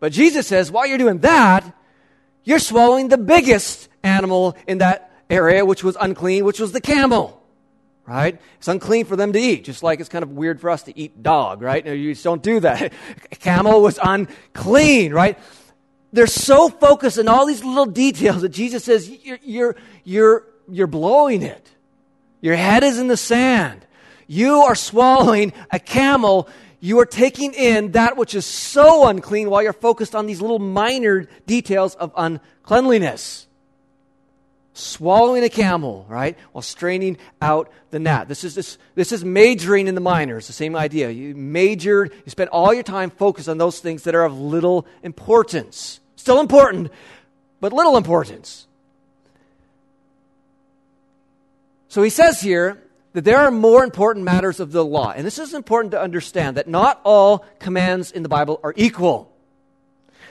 But 0.00 0.12
Jesus 0.12 0.46
says, 0.46 0.70
while 0.70 0.86
you're 0.86 0.98
doing 0.98 1.20
that, 1.20 1.72
you're 2.42 2.58
swallowing 2.58 3.08
the 3.08 3.16
biggest 3.16 3.88
animal 4.02 4.56
in 4.66 4.78
that 4.78 5.12
area, 5.30 5.64
which 5.64 5.82
was 5.82 5.96
unclean, 5.98 6.44
which 6.44 6.60
was 6.60 6.72
the 6.72 6.80
camel 6.80 7.43
right? 8.06 8.40
It's 8.58 8.68
unclean 8.68 9.06
for 9.06 9.16
them 9.16 9.32
to 9.32 9.38
eat, 9.38 9.64
just 9.64 9.82
like 9.82 10.00
it's 10.00 10.08
kind 10.08 10.22
of 10.22 10.30
weird 10.30 10.60
for 10.60 10.70
us 10.70 10.82
to 10.84 10.98
eat 10.98 11.22
dog, 11.22 11.62
right? 11.62 11.84
You 11.84 12.12
just 12.12 12.24
don't 12.24 12.42
do 12.42 12.60
that. 12.60 12.92
Camel 13.40 13.80
was 13.80 13.98
unclean, 14.02 15.12
right? 15.12 15.38
They're 16.12 16.26
so 16.26 16.68
focused 16.68 17.18
on 17.18 17.28
all 17.28 17.46
these 17.46 17.64
little 17.64 17.86
details 17.86 18.42
that 18.42 18.50
Jesus 18.50 18.84
says, 18.84 19.08
you're, 19.08 19.38
you're, 19.42 19.76
you're, 20.04 20.46
you're 20.70 20.86
blowing 20.86 21.42
it. 21.42 21.70
Your 22.40 22.56
head 22.56 22.84
is 22.84 22.98
in 22.98 23.08
the 23.08 23.16
sand. 23.16 23.86
You 24.26 24.60
are 24.60 24.74
swallowing 24.74 25.52
a 25.70 25.78
camel. 25.78 26.48
You 26.80 27.00
are 27.00 27.06
taking 27.06 27.54
in 27.54 27.92
that 27.92 28.16
which 28.16 28.34
is 28.34 28.44
so 28.44 29.08
unclean 29.08 29.48
while 29.48 29.62
you're 29.62 29.72
focused 29.72 30.14
on 30.14 30.26
these 30.26 30.40
little 30.42 30.58
minor 30.58 31.26
details 31.46 31.94
of 31.94 32.12
uncleanliness 32.16 33.46
swallowing 34.74 35.44
a 35.44 35.48
camel, 35.48 36.04
right, 36.08 36.36
while 36.52 36.62
straining 36.62 37.16
out 37.40 37.70
the 37.90 37.98
gnat. 37.98 38.28
This 38.28 38.44
is, 38.44 38.54
this, 38.54 38.76
this 38.96 39.12
is 39.12 39.24
majoring 39.24 39.86
in 39.86 39.94
the 39.94 40.00
minor. 40.00 40.36
It's 40.36 40.48
the 40.48 40.52
same 40.52 40.76
idea. 40.76 41.10
You 41.10 41.34
majored, 41.34 42.12
you 42.12 42.30
spend 42.30 42.50
all 42.50 42.74
your 42.74 42.82
time 42.82 43.10
focused 43.10 43.48
on 43.48 43.56
those 43.56 43.78
things 43.78 44.02
that 44.02 44.14
are 44.14 44.24
of 44.24 44.38
little 44.38 44.86
importance. 45.02 46.00
Still 46.16 46.40
important, 46.40 46.90
but 47.60 47.72
little 47.72 47.96
importance. 47.96 48.66
So 51.88 52.02
he 52.02 52.10
says 52.10 52.40
here 52.40 52.82
that 53.12 53.24
there 53.24 53.38
are 53.38 53.52
more 53.52 53.84
important 53.84 54.24
matters 54.24 54.58
of 54.58 54.72
the 54.72 54.84
law. 54.84 55.12
And 55.12 55.24
this 55.24 55.38
is 55.38 55.54
important 55.54 55.92
to 55.92 56.00
understand 56.00 56.56
that 56.56 56.66
not 56.66 57.00
all 57.04 57.44
commands 57.60 58.10
in 58.10 58.24
the 58.24 58.28
Bible 58.28 58.58
are 58.64 58.74
equal. 58.76 59.30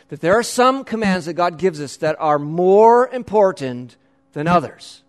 That 0.10 0.20
there 0.20 0.34
are 0.34 0.44
some 0.44 0.84
commands 0.84 1.28
that 1.28 1.36
God 1.36 1.58
gives 1.58 1.80
us 1.80 1.96
that 1.98 2.18
are 2.20 2.38
more 2.38 3.08
important 3.08 3.96
than 4.34 4.48
others. 4.48 5.02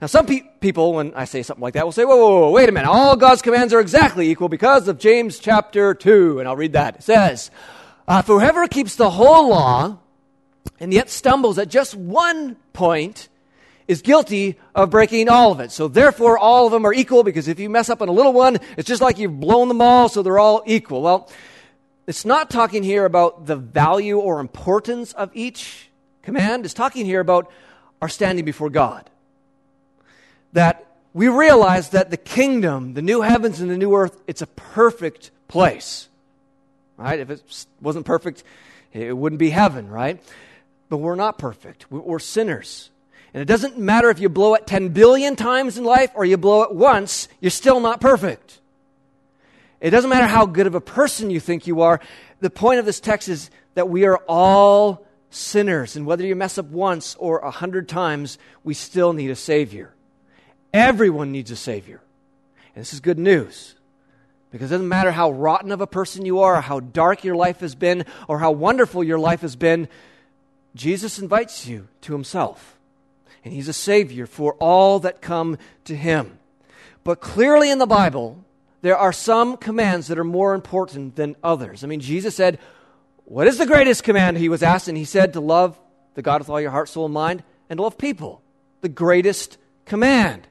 Now, 0.00 0.06
some 0.06 0.26
pe- 0.26 0.42
people, 0.60 0.92
when 0.94 1.14
I 1.14 1.24
say 1.24 1.42
something 1.42 1.62
like 1.62 1.74
that, 1.74 1.84
will 1.84 1.92
say, 1.92 2.04
whoa, 2.04 2.16
whoa, 2.16 2.40
whoa, 2.40 2.50
wait 2.50 2.68
a 2.68 2.72
minute. 2.72 2.88
All 2.88 3.16
God's 3.16 3.42
commands 3.42 3.72
are 3.72 3.80
exactly 3.80 4.30
equal 4.30 4.48
because 4.48 4.88
of 4.88 4.98
James 4.98 5.38
chapter 5.38 5.94
2. 5.94 6.38
And 6.38 6.48
I'll 6.48 6.56
read 6.56 6.74
that. 6.74 6.96
It 6.96 7.02
says, 7.02 7.50
uh, 8.06 8.22
For 8.22 8.38
whoever 8.38 8.66
keeps 8.68 8.96
the 8.96 9.10
whole 9.10 9.48
law 9.48 9.98
and 10.78 10.92
yet 10.92 11.08
stumbles 11.08 11.58
at 11.58 11.68
just 11.68 11.94
one 11.94 12.56
point 12.72 13.28
is 13.88 14.02
guilty 14.02 14.56
of 14.74 14.90
breaking 14.90 15.28
all 15.28 15.52
of 15.52 15.60
it. 15.60 15.70
So 15.70 15.88
therefore, 15.88 16.38
all 16.38 16.66
of 16.66 16.72
them 16.72 16.84
are 16.84 16.92
equal 16.92 17.22
because 17.22 17.48
if 17.48 17.58
you 17.58 17.70
mess 17.70 17.88
up 17.88 18.02
on 18.02 18.08
a 18.08 18.12
little 18.12 18.32
one, 18.32 18.58
it's 18.76 18.88
just 18.88 19.00
like 19.00 19.18
you've 19.18 19.38
blown 19.38 19.68
them 19.68 19.80
all, 19.80 20.08
so 20.08 20.22
they're 20.22 20.38
all 20.38 20.62
equal. 20.66 21.02
Well, 21.02 21.30
it's 22.06 22.24
not 22.24 22.50
talking 22.50 22.82
here 22.82 23.04
about 23.04 23.46
the 23.46 23.56
value 23.56 24.18
or 24.18 24.40
importance 24.40 25.12
of 25.12 25.30
each 25.34 25.88
command. 26.22 26.64
It's 26.64 26.74
talking 26.74 27.06
here 27.06 27.20
about 27.20 27.50
are 28.00 28.08
standing 28.08 28.44
before 28.44 28.70
God. 28.70 29.08
That 30.52 30.86
we 31.12 31.28
realize 31.28 31.90
that 31.90 32.10
the 32.10 32.16
kingdom, 32.16 32.94
the 32.94 33.02
new 33.02 33.22
heavens 33.22 33.60
and 33.60 33.70
the 33.70 33.78
new 33.78 33.94
earth, 33.94 34.20
it's 34.26 34.42
a 34.42 34.46
perfect 34.46 35.30
place. 35.48 36.08
Right? 36.96 37.20
If 37.20 37.30
it 37.30 37.66
wasn't 37.80 38.06
perfect, 38.06 38.44
it 38.92 39.16
wouldn't 39.16 39.38
be 39.38 39.50
heaven, 39.50 39.88
right? 39.88 40.22
But 40.88 40.98
we're 40.98 41.14
not 41.14 41.38
perfect. 41.38 41.90
We're 41.90 42.18
sinners. 42.18 42.90
And 43.34 43.42
it 43.42 43.46
doesn't 43.46 43.76
matter 43.78 44.08
if 44.08 44.18
you 44.18 44.28
blow 44.28 44.54
it 44.54 44.66
10 44.66 44.90
billion 44.90 45.36
times 45.36 45.76
in 45.76 45.84
life 45.84 46.10
or 46.14 46.24
you 46.24 46.36
blow 46.36 46.62
it 46.62 46.74
once, 46.74 47.28
you're 47.40 47.50
still 47.50 47.80
not 47.80 48.00
perfect. 48.00 48.60
It 49.80 49.90
doesn't 49.90 50.08
matter 50.10 50.26
how 50.26 50.46
good 50.46 50.66
of 50.66 50.74
a 50.74 50.80
person 50.80 51.30
you 51.30 51.40
think 51.40 51.66
you 51.66 51.82
are. 51.82 52.00
The 52.40 52.50
point 52.50 52.78
of 52.78 52.86
this 52.86 53.00
text 53.00 53.28
is 53.28 53.50
that 53.74 53.88
we 53.88 54.06
are 54.06 54.16
all 54.26 55.05
sinners. 55.30 55.96
And 55.96 56.06
whether 56.06 56.24
you 56.24 56.36
mess 56.36 56.58
up 56.58 56.66
once 56.66 57.14
or 57.18 57.38
a 57.38 57.50
hundred 57.50 57.88
times, 57.88 58.38
we 58.64 58.74
still 58.74 59.12
need 59.12 59.30
a 59.30 59.36
Savior. 59.36 59.92
Everyone 60.72 61.32
needs 61.32 61.50
a 61.50 61.56
Savior. 61.56 62.00
And 62.74 62.82
this 62.82 62.92
is 62.92 63.00
good 63.00 63.18
news. 63.18 63.74
Because 64.50 64.70
it 64.70 64.74
doesn't 64.74 64.88
matter 64.88 65.10
how 65.10 65.32
rotten 65.32 65.72
of 65.72 65.80
a 65.80 65.86
person 65.86 66.24
you 66.24 66.40
are, 66.40 66.56
or 66.56 66.60
how 66.60 66.80
dark 66.80 67.24
your 67.24 67.36
life 67.36 67.60
has 67.60 67.74
been, 67.74 68.04
or 68.28 68.38
how 68.38 68.52
wonderful 68.52 69.02
your 69.02 69.18
life 69.18 69.40
has 69.40 69.56
been, 69.56 69.88
Jesus 70.74 71.18
invites 71.18 71.66
you 71.66 71.88
to 72.02 72.12
himself. 72.12 72.78
And 73.44 73.52
he's 73.52 73.68
a 73.68 73.72
savior 73.72 74.26
for 74.26 74.54
all 74.54 75.00
that 75.00 75.20
come 75.20 75.58
to 75.84 75.96
him. 75.96 76.38
But 77.04 77.20
clearly 77.20 77.70
in 77.70 77.78
the 77.78 77.86
Bible, 77.86 78.44
there 78.82 78.96
are 78.96 79.12
some 79.12 79.56
commands 79.56 80.08
that 80.08 80.18
are 80.18 80.24
more 80.24 80.54
important 80.54 81.16
than 81.16 81.36
others. 81.42 81.82
I 81.82 81.86
mean, 81.86 82.00
Jesus 82.00 82.34
said, 82.34 82.58
What 83.26 83.46
is 83.46 83.58
the 83.58 83.66
greatest 83.66 84.02
command? 84.02 84.38
He 84.38 84.48
was 84.48 84.62
asked, 84.62 84.88
and 84.88 84.96
he 84.96 85.04
said, 85.04 85.34
To 85.34 85.40
love 85.40 85.78
the 86.14 86.22
God 86.22 86.40
with 86.40 86.48
all 86.48 86.60
your 86.60 86.70
heart, 86.70 86.88
soul, 86.88 87.04
and 87.04 87.14
mind, 87.14 87.42
and 87.68 87.76
to 87.76 87.82
love 87.82 87.98
people. 87.98 88.40
The 88.80 88.88
greatest 88.88 89.58
command. 89.84 90.46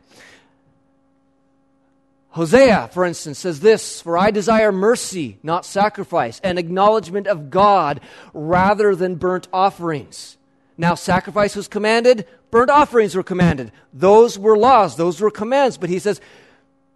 Hosea, 2.29 2.89
for 2.91 3.05
instance, 3.05 3.39
says 3.39 3.61
this 3.61 4.01
For 4.01 4.17
I 4.17 4.29
desire 4.29 4.71
mercy, 4.71 5.39
not 5.41 5.65
sacrifice, 5.65 6.39
and 6.43 6.59
acknowledgement 6.59 7.27
of 7.27 7.49
God 7.49 8.01
rather 8.33 8.95
than 8.95 9.15
burnt 9.15 9.47
offerings. 9.51 10.37
Now, 10.77 10.95
sacrifice 10.95 11.55
was 11.55 11.69
commanded, 11.69 12.27
burnt 12.51 12.69
offerings 12.69 13.15
were 13.15 13.23
commanded. 13.23 13.71
Those 13.93 14.37
were 14.37 14.57
laws, 14.57 14.97
those 14.97 15.21
were 15.21 15.31
commands. 15.31 15.77
But 15.77 15.89
he 15.89 15.99
says, 15.99 16.19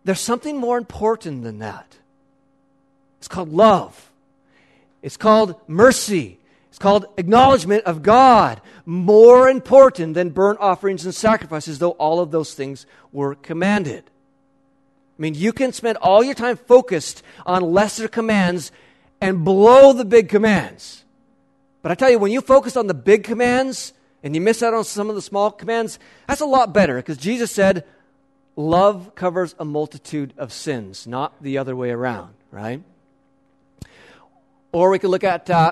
there's 0.03 0.19
something 0.19 0.57
more 0.57 0.77
important 0.77 1.43
than 1.43 1.59
that. 1.59 1.97
It's 3.19 3.27
called 3.27 3.49
love, 3.49 4.08
it's 5.01 5.17
called 5.17 5.55
mercy, 5.67 6.39
it's 6.69 6.77
called 6.77 7.05
acknowledgement 7.17 7.83
of 7.85 8.03
God. 8.03 8.61
More 8.85 9.49
important 9.49 10.13
than 10.13 10.29
burnt 10.29 10.59
offerings 10.59 11.05
and 11.05 11.15
sacrifices, 11.15 11.79
though 11.79 11.91
all 11.91 12.19
of 12.19 12.31
those 12.31 12.53
things 12.53 12.85
were 13.11 13.35
commanded. 13.35 14.03
I 15.17 15.21
mean, 15.21 15.33
you 15.35 15.51
can 15.51 15.73
spend 15.73 15.97
all 15.97 16.23
your 16.23 16.33
time 16.33 16.57
focused 16.57 17.23
on 17.45 17.61
lesser 17.61 18.07
commands 18.07 18.71
and 19.19 19.43
blow 19.43 19.93
the 19.93 20.05
big 20.05 20.29
commands. 20.29 21.03
But 21.81 21.91
I 21.91 21.95
tell 21.95 22.09
you, 22.09 22.19
when 22.19 22.31
you 22.31 22.41
focus 22.41 22.77
on 22.77 22.87
the 22.87 22.93
big 22.93 23.23
commands 23.23 23.93
and 24.23 24.35
you 24.35 24.41
miss 24.41 24.63
out 24.63 24.73
on 24.73 24.83
some 24.83 25.09
of 25.09 25.15
the 25.15 25.21
small 25.21 25.51
commands, 25.51 25.99
that's 26.27 26.41
a 26.41 26.45
lot 26.45 26.73
better 26.73 26.95
because 26.95 27.17
Jesus 27.17 27.51
said, 27.51 27.85
love 28.55 29.15
covers 29.15 29.55
a 29.59 29.65
multitude 29.65 30.33
of 30.37 30.53
sins, 30.53 31.07
not 31.07 31.41
the 31.41 31.57
other 31.57 31.75
way 31.75 31.89
around, 31.89 32.33
right? 32.51 32.81
Or 34.71 34.89
we 34.89 34.99
could 34.99 35.09
look 35.09 35.23
at 35.23 35.49
uh, 35.49 35.71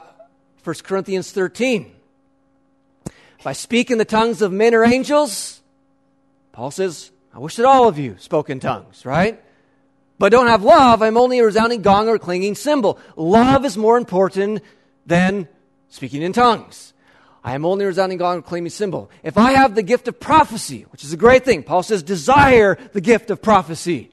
1 0.64 0.76
Corinthians 0.84 1.32
13. 1.32 1.94
If 3.40 3.46
I 3.46 3.54
speak 3.54 3.92
in 3.92 3.98
the 3.98 4.06
tongues 4.06 4.42
of 4.42 4.52
men 4.52 4.74
or 4.74 4.84
angels, 4.84 5.62
Paul 6.52 6.72
says, 6.72 7.12
I 7.34 7.40
wish 7.40 7.56
that 7.58 7.66
all 7.66 7.88
of 7.88 8.00
you 8.00 8.16
spoke 8.18 8.50
in 8.50 8.60
tongues, 8.60 9.06
right? 9.06 9.42
But 10.18 10.32
don't 10.32 10.48
have 10.48 10.64
love, 10.64 11.04
I'm 11.04 11.18
only 11.18 11.40
a 11.40 11.46
resounding 11.46 11.84
gong 11.84 12.10
or 12.10 12.18
clanging 12.18 12.56
cymbal. 12.56 12.98
Love 13.16 13.64
is 13.64 13.78
more 13.78 13.98
important 13.98 14.62
than 15.06 15.48
speaking 15.90 16.24
in 16.24 16.34
tongues. 16.34 16.94
I 17.44 17.54
am 17.54 17.66
only 17.66 17.86
a 17.86 17.88
resounding 17.88 18.18
gong 18.18 18.40
or 18.40 18.42
clanging 18.42 18.72
cymbal. 18.72 19.12
If 19.22 19.38
I 19.38 19.52
have 19.52 19.76
the 19.76 19.84
gift 19.84 20.08
of 20.08 20.20
prophecy, 20.20 20.88
which 20.90 21.04
is 21.04 21.14
a 21.14 21.18
great 21.18 21.46
thing, 21.46 21.62
Paul 21.62 21.84
says, 21.84 22.02
desire 22.02 22.78
the 22.94 23.02
gift 23.02 23.30
of 23.30 23.42
prophecy. 23.42 24.10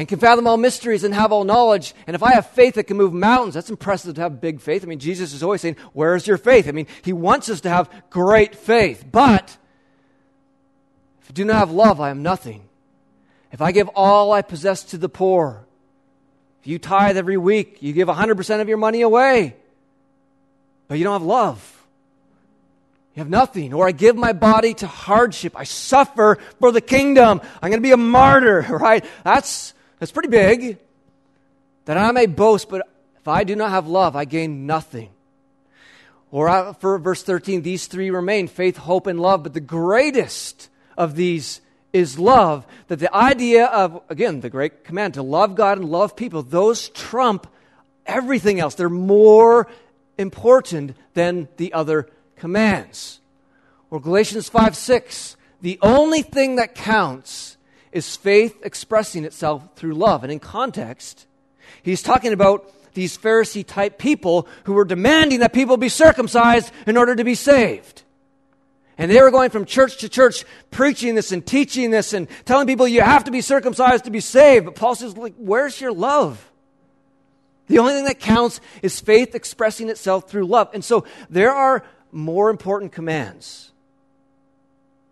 And 0.00 0.08
can 0.08 0.18
fathom 0.18 0.46
all 0.46 0.56
mysteries 0.56 1.04
and 1.04 1.12
have 1.12 1.30
all 1.30 1.44
knowledge. 1.44 1.94
And 2.06 2.14
if 2.14 2.22
I 2.22 2.32
have 2.32 2.46
faith 2.52 2.76
that 2.76 2.84
can 2.84 2.96
move 2.96 3.12
mountains, 3.12 3.52
that's 3.52 3.68
impressive 3.68 4.14
to 4.14 4.22
have 4.22 4.40
big 4.40 4.62
faith. 4.62 4.82
I 4.82 4.86
mean, 4.86 4.98
Jesus 4.98 5.34
is 5.34 5.42
always 5.42 5.60
saying, 5.60 5.76
Where 5.92 6.14
is 6.14 6.26
your 6.26 6.38
faith? 6.38 6.68
I 6.68 6.72
mean, 6.72 6.86
he 7.02 7.12
wants 7.12 7.50
us 7.50 7.60
to 7.60 7.68
have 7.68 7.90
great 8.08 8.54
faith. 8.54 9.04
But 9.12 9.58
if 11.20 11.28
I 11.28 11.32
do 11.34 11.44
not 11.44 11.56
have 11.56 11.70
love, 11.70 12.00
I 12.00 12.08
am 12.08 12.22
nothing. 12.22 12.66
If 13.52 13.60
I 13.60 13.72
give 13.72 13.90
all 13.94 14.32
I 14.32 14.40
possess 14.40 14.84
to 14.84 14.96
the 14.96 15.10
poor, 15.10 15.66
if 16.62 16.66
you 16.66 16.78
tithe 16.78 17.18
every 17.18 17.36
week, 17.36 17.82
you 17.82 17.92
give 17.92 18.08
100% 18.08 18.60
of 18.62 18.70
your 18.70 18.78
money 18.78 19.02
away, 19.02 19.54
but 20.88 20.96
you 20.96 21.04
don't 21.04 21.12
have 21.12 21.28
love, 21.28 21.86
you 23.14 23.20
have 23.20 23.28
nothing. 23.28 23.74
Or 23.74 23.86
I 23.86 23.92
give 23.92 24.16
my 24.16 24.32
body 24.32 24.72
to 24.72 24.86
hardship, 24.86 25.52
I 25.54 25.64
suffer 25.64 26.38
for 26.58 26.72
the 26.72 26.80
kingdom, 26.80 27.42
I'm 27.60 27.68
going 27.68 27.82
to 27.82 27.86
be 27.86 27.92
a 27.92 27.98
martyr, 27.98 28.62
right? 28.70 29.04
That's, 29.24 29.74
that's 30.00 30.10
pretty 30.10 30.28
big. 30.28 30.78
That 31.84 31.96
I 31.96 32.10
may 32.10 32.26
boast, 32.26 32.68
but 32.68 32.88
if 33.20 33.28
I 33.28 33.44
do 33.44 33.54
not 33.54 33.70
have 33.70 33.86
love, 33.86 34.16
I 34.16 34.24
gain 34.24 34.66
nothing. 34.66 35.10
Or 36.32 36.74
for 36.74 36.98
verse 36.98 37.22
13, 37.22 37.62
these 37.62 37.86
three 37.86 38.10
remain 38.10 38.48
faith, 38.48 38.76
hope, 38.76 39.06
and 39.06 39.20
love, 39.20 39.42
but 39.42 39.54
the 39.54 39.60
greatest 39.60 40.68
of 40.96 41.16
these 41.16 41.60
is 41.92 42.18
love. 42.18 42.66
That 42.88 42.98
the 42.98 43.14
idea 43.14 43.66
of, 43.66 44.02
again, 44.08 44.40
the 44.40 44.50
great 44.50 44.84
command 44.84 45.14
to 45.14 45.22
love 45.22 45.54
God 45.54 45.78
and 45.78 45.90
love 45.90 46.16
people, 46.16 46.42
those 46.42 46.88
trump 46.88 47.46
everything 48.06 48.58
else. 48.58 48.74
They're 48.74 48.88
more 48.88 49.66
important 50.16 50.96
than 51.14 51.48
the 51.56 51.72
other 51.72 52.08
commands. 52.36 53.20
Or 53.90 54.00
Galatians 54.00 54.48
5 54.48 54.76
6, 54.76 55.36
the 55.60 55.78
only 55.82 56.22
thing 56.22 56.56
that 56.56 56.74
counts 56.74 57.56
is 57.92 58.16
faith 58.16 58.56
expressing 58.62 59.24
itself 59.24 59.76
through 59.76 59.94
love. 59.94 60.22
And 60.22 60.32
in 60.32 60.38
context, 60.38 61.26
he's 61.82 62.02
talking 62.02 62.32
about 62.32 62.72
these 62.94 63.16
Pharisee 63.16 63.66
type 63.66 63.98
people 63.98 64.48
who 64.64 64.72
were 64.72 64.84
demanding 64.84 65.40
that 65.40 65.52
people 65.52 65.76
be 65.76 65.88
circumcised 65.88 66.72
in 66.86 66.96
order 66.96 67.14
to 67.14 67.24
be 67.24 67.34
saved. 67.34 68.02
And 68.98 69.10
they 69.10 69.20
were 69.22 69.30
going 69.30 69.50
from 69.50 69.64
church 69.64 69.98
to 69.98 70.08
church 70.08 70.44
preaching 70.70 71.14
this 71.14 71.32
and 71.32 71.46
teaching 71.46 71.90
this 71.90 72.12
and 72.12 72.28
telling 72.44 72.66
people 72.66 72.86
you 72.86 73.00
have 73.00 73.24
to 73.24 73.30
be 73.30 73.40
circumcised 73.40 74.04
to 74.04 74.10
be 74.10 74.20
saved. 74.20 74.66
But 74.66 74.74
Paul 74.74 74.94
says, 74.94 75.16
like, 75.16 75.34
where's 75.38 75.80
your 75.80 75.92
love? 75.92 76.46
The 77.68 77.78
only 77.78 77.94
thing 77.94 78.04
that 78.04 78.20
counts 78.20 78.60
is 78.82 79.00
faith 79.00 79.34
expressing 79.34 79.88
itself 79.88 80.28
through 80.28 80.46
love. 80.46 80.68
And 80.74 80.84
so 80.84 81.04
there 81.30 81.52
are 81.52 81.84
more 82.12 82.50
important 82.50 82.92
commands. 82.92 83.70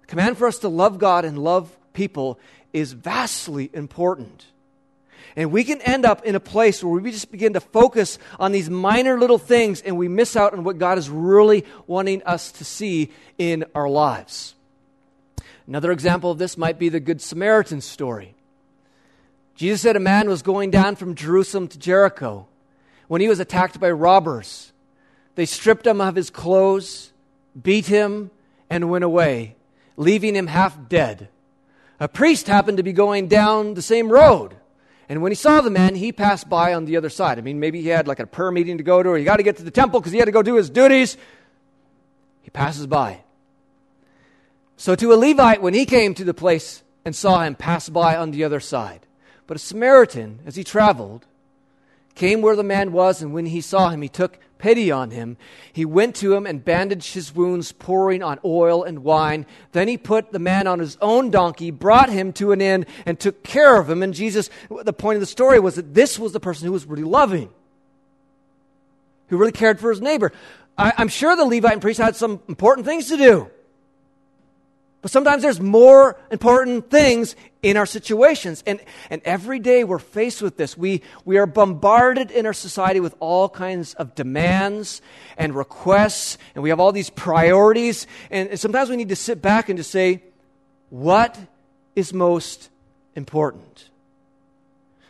The 0.03 0.09
command 0.09 0.37
for 0.37 0.49
us 0.49 0.59
to 0.59 0.69
love 0.69 0.99
God 0.99 1.25
and 1.25 1.39
love 1.39 1.75
people 1.93 2.39
is 2.73 2.93
vastly 2.93 3.71
important. 3.73 4.47
And 5.37 5.53
we 5.53 5.63
can 5.63 5.81
end 5.83 6.05
up 6.05 6.25
in 6.25 6.35
a 6.35 6.41
place 6.41 6.83
where 6.83 7.01
we 7.01 7.13
just 7.13 7.31
begin 7.31 7.53
to 7.53 7.61
focus 7.61 8.19
on 8.39 8.53
these 8.53 8.69
minor 8.69 9.19
little 9.19 9.39
things 9.39 9.81
and 9.81 9.97
we 9.97 10.09
miss 10.09 10.37
out 10.37 10.53
on 10.53 10.65
what 10.65 10.79
God 10.79 10.99
is 10.99 11.09
really 11.09 11.65
wanting 11.87 12.23
us 12.25 12.51
to 12.53 12.65
see 12.65 13.11
in 13.39 13.65
our 13.75 13.89
lives. 13.89 14.55
Another 15.67 15.93
example 15.93 16.31
of 16.31 16.39
this 16.39 16.57
might 16.57 16.79
be 16.79 16.89
the 16.89 16.99
Good 16.99 17.21
Samaritan 17.21 17.81
story. 17.81 18.35
Jesus 19.55 19.81
said 19.81 19.97
a 19.97 20.01
man 20.01 20.29
was 20.29 20.43
going 20.43 20.71
down 20.71 20.97
from 20.97 21.15
Jerusalem 21.15 21.69
to 21.69 21.79
Jericho 21.79 22.47
when 23.07 23.21
he 23.21 23.29
was 23.29 23.41
attacked 23.41 23.79
by 23.79 23.91
robbers. 23.91 24.73
They 25.35 25.47
stripped 25.47 25.87
him 25.87 26.01
of 26.01 26.15
his 26.17 26.31
clothes, 26.31 27.13
beat 27.61 27.87
him, 27.87 28.31
and 28.71 28.91
went 28.91 29.05
away, 29.05 29.57
leaving 29.97 30.35
him 30.35 30.47
half 30.47 30.89
dead. 30.89 31.29
A 32.01 32.09
priest 32.09 32.47
happened 32.47 32.77
to 32.77 32.83
be 32.83 32.93
going 32.93 33.29
down 33.29 33.75
the 33.75 33.83
same 33.83 34.11
road. 34.11 34.55
And 35.09 35.23
when 35.23 35.33
he 35.33 35.37
saw 35.37 35.61
the 35.61 35.71
man, 35.71 35.95
he 35.95 36.13
passed 36.13 36.49
by 36.49 36.75
on 36.75 36.85
the 36.85 36.97
other 36.97 37.09
side. 37.09 37.39
I 37.39 37.41
mean, 37.41 37.59
maybe 37.59 37.81
he 37.81 37.89
had 37.89 38.07
like 38.07 38.21
a 38.21 38.27
prayer 38.27 38.53
meeting 38.53 38.79
to 38.79 38.85
go 38.85 39.03
to, 39.03 39.09
or 39.09 39.19
he 39.19 39.25
got 39.25 39.39
to 39.39 39.43
get 39.43 39.57
to 39.57 39.63
the 39.63 39.71
temple 39.71 40.01
because 40.01 40.13
he 40.13 40.19
had 40.19 40.27
to 40.27 40.33
go 40.33 40.43
do 40.43 40.57
his 40.57 40.71
duties. 40.71 41.17
He 42.43 42.51
passes 42.51 42.87
by. 42.87 43.23
So 44.77 44.95
to 44.95 45.13
a 45.13 45.17
Levite, 45.17 45.63
when 45.63 45.75
he 45.75 45.87
came 45.87 46.15
to 46.15 46.25
the 46.25 46.35
place 46.35 46.83
and 47.05 47.17
saw 47.17 47.43
him 47.43 47.55
pass 47.55 47.89
by 47.89 48.17
on 48.17 48.31
the 48.31 48.45
other 48.45 48.61
side. 48.61 49.07
But 49.47 49.57
a 49.57 49.61
Samaritan, 49.61 50.41
as 50.45 50.57
he 50.57 50.63
traveled, 50.63 51.27
came 52.15 52.43
where 52.43 52.57
the 52.57 52.63
man 52.63 52.93
was, 52.93 53.23
and 53.23 53.33
when 53.33 53.47
he 53.47 53.63
saw 53.63 53.89
him, 53.89 54.03
he 54.03 54.09
took 54.09 54.39
pity 54.59 54.91
on 54.91 55.11
him. 55.11 55.37
He 55.73 55.85
went 55.85 56.17
to 56.17 56.35
him 56.35 56.47
and 56.47 56.65
bandaged 56.65 57.15
his 57.15 57.35
wounds, 57.35 57.73
pouring 57.73 58.23
on 58.23 58.39
oil 58.45 58.83
and 58.85 59.01
wine. 59.01 59.47
Then 59.73 59.89
he 59.89 59.97
put 59.97 60.33
the 60.33 60.39
man 60.39 60.67
on 60.67 60.79
his 60.79 60.99
own 61.01 61.31
donkey, 61.31 61.71
brought 61.71 62.11
him 62.11 62.33
to 62.35 62.53
an 62.53 62.61
inn, 62.61 62.87
and 63.07 63.19
took 63.19 63.43
care 63.43 63.81
of 63.81 63.89
him. 63.89 64.03
And 64.03 64.15
Jesus, 64.15 64.51
the 64.71 64.93
point 64.93 65.17
of 65.17 65.21
the 65.21 65.27
story 65.27 65.61
was 65.61 65.77
that 65.77 65.95
this 65.95 66.19
was 66.19 66.33
the 66.33 66.41
person 66.41 66.67
who 66.67 66.73
was 66.73 66.87
really 66.87 67.05
loving, 67.05 67.51
who 69.29 69.37
really 69.37 69.53
cared 69.53 69.81
for 69.81 69.91
his 69.91 70.01
neighbor. 70.01 70.33
I, 70.77 70.93
am 70.99 71.09
sure 71.09 71.35
the 71.37 71.45
Levite 71.45 71.73
and 71.73 71.83
priest 71.83 72.01
had 72.01 72.17
some 72.17 72.41
important 72.49 72.87
things 72.87 73.09
to 73.09 73.17
do. 73.17 73.51
But 75.01 75.13
sometimes 75.13 75.43
there's 75.43 75.61
more 75.61 76.19
important 76.31 76.91
things 76.91 77.37
in 77.63 77.77
our 77.77 77.87
situations. 77.87 78.65
And, 78.67 78.81
and 79.11 79.23
every 79.25 79.61
day 79.61 79.85
we're 79.85 79.99
faced 79.99 80.43
with 80.43 80.57
this. 80.57 80.77
We, 80.77 81.03
we 81.25 81.39
are 81.39 81.47
bombarded 81.47 82.31
in 82.31 82.47
our 82.47 82.53
society 82.53 82.99
with 82.99 83.15
all 83.21 83.49
kinds 83.49 83.95
of 83.95 84.15
demands 84.15 85.01
and 85.37 85.55
requests, 85.55 86.37
and 86.55 86.63
we 86.63 86.71
have 86.71 86.81
all 86.81 86.93
these 86.93 87.11
priorities. 87.11 88.07
And, 88.31 88.49
and 88.51 88.59
sometimes 88.59 88.91
we 88.91 88.97
need 88.97 89.11
to 89.11 89.17
sit 89.17 89.41
back 89.41 89.69
and 89.69 89.79
just 89.79 89.91
say, 89.91 90.23
what 90.91 91.39
is 91.95 92.13
most 92.13 92.69
important? 93.15 93.89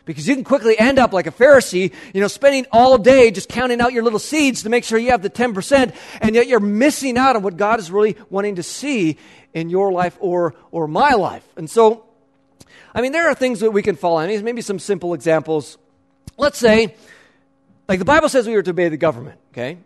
Because 0.05 0.27
you 0.27 0.33
can 0.33 0.43
quickly 0.43 0.77
end 0.77 0.97
up 0.97 1.13
like 1.13 1.27
a 1.27 1.31
Pharisee, 1.31 1.93
you 2.15 2.21
know, 2.21 2.27
spending 2.27 2.65
all 2.71 2.97
day 2.97 3.29
just 3.29 3.47
counting 3.47 3.79
out 3.79 3.93
your 3.93 4.01
little 4.01 4.17
seeds 4.17 4.63
to 4.63 4.69
make 4.69 4.83
sure 4.83 4.97
you 4.97 5.11
have 5.11 5.21
the 5.21 5.29
10%, 5.29 5.95
and 6.19 6.33
yet 6.33 6.47
you're 6.47 6.59
missing 6.59 7.15
out 7.15 7.35
on 7.35 7.43
what 7.43 7.57
God 7.57 7.79
is 7.79 7.91
really 7.91 8.17
wanting 8.31 8.55
to 8.55 8.63
see 8.63 9.17
in 9.53 9.69
your 9.69 9.91
life 9.91 10.17
or, 10.19 10.55
or 10.71 10.87
my 10.87 11.13
life. 11.13 11.47
And 11.57 11.69
so 11.69 12.05
I 12.93 13.01
mean, 13.01 13.11
there 13.11 13.29
are 13.29 13.35
things 13.35 13.59
that 13.59 13.71
we 13.71 13.81
can 13.81 13.95
fall 13.95 14.17
on. 14.17 14.27
Maybe 14.43 14.61
some 14.61 14.79
simple 14.79 15.13
examples. 15.13 15.77
Let's 16.37 16.57
say, 16.57 16.95
like 17.87 17.99
the 17.99 18.05
Bible 18.05 18.29
says 18.29 18.47
we 18.47 18.55
are 18.55 18.63
to 18.63 18.71
obey 18.71 18.89
the 18.89 18.97
government, 18.97 19.39
okay? 19.51 19.77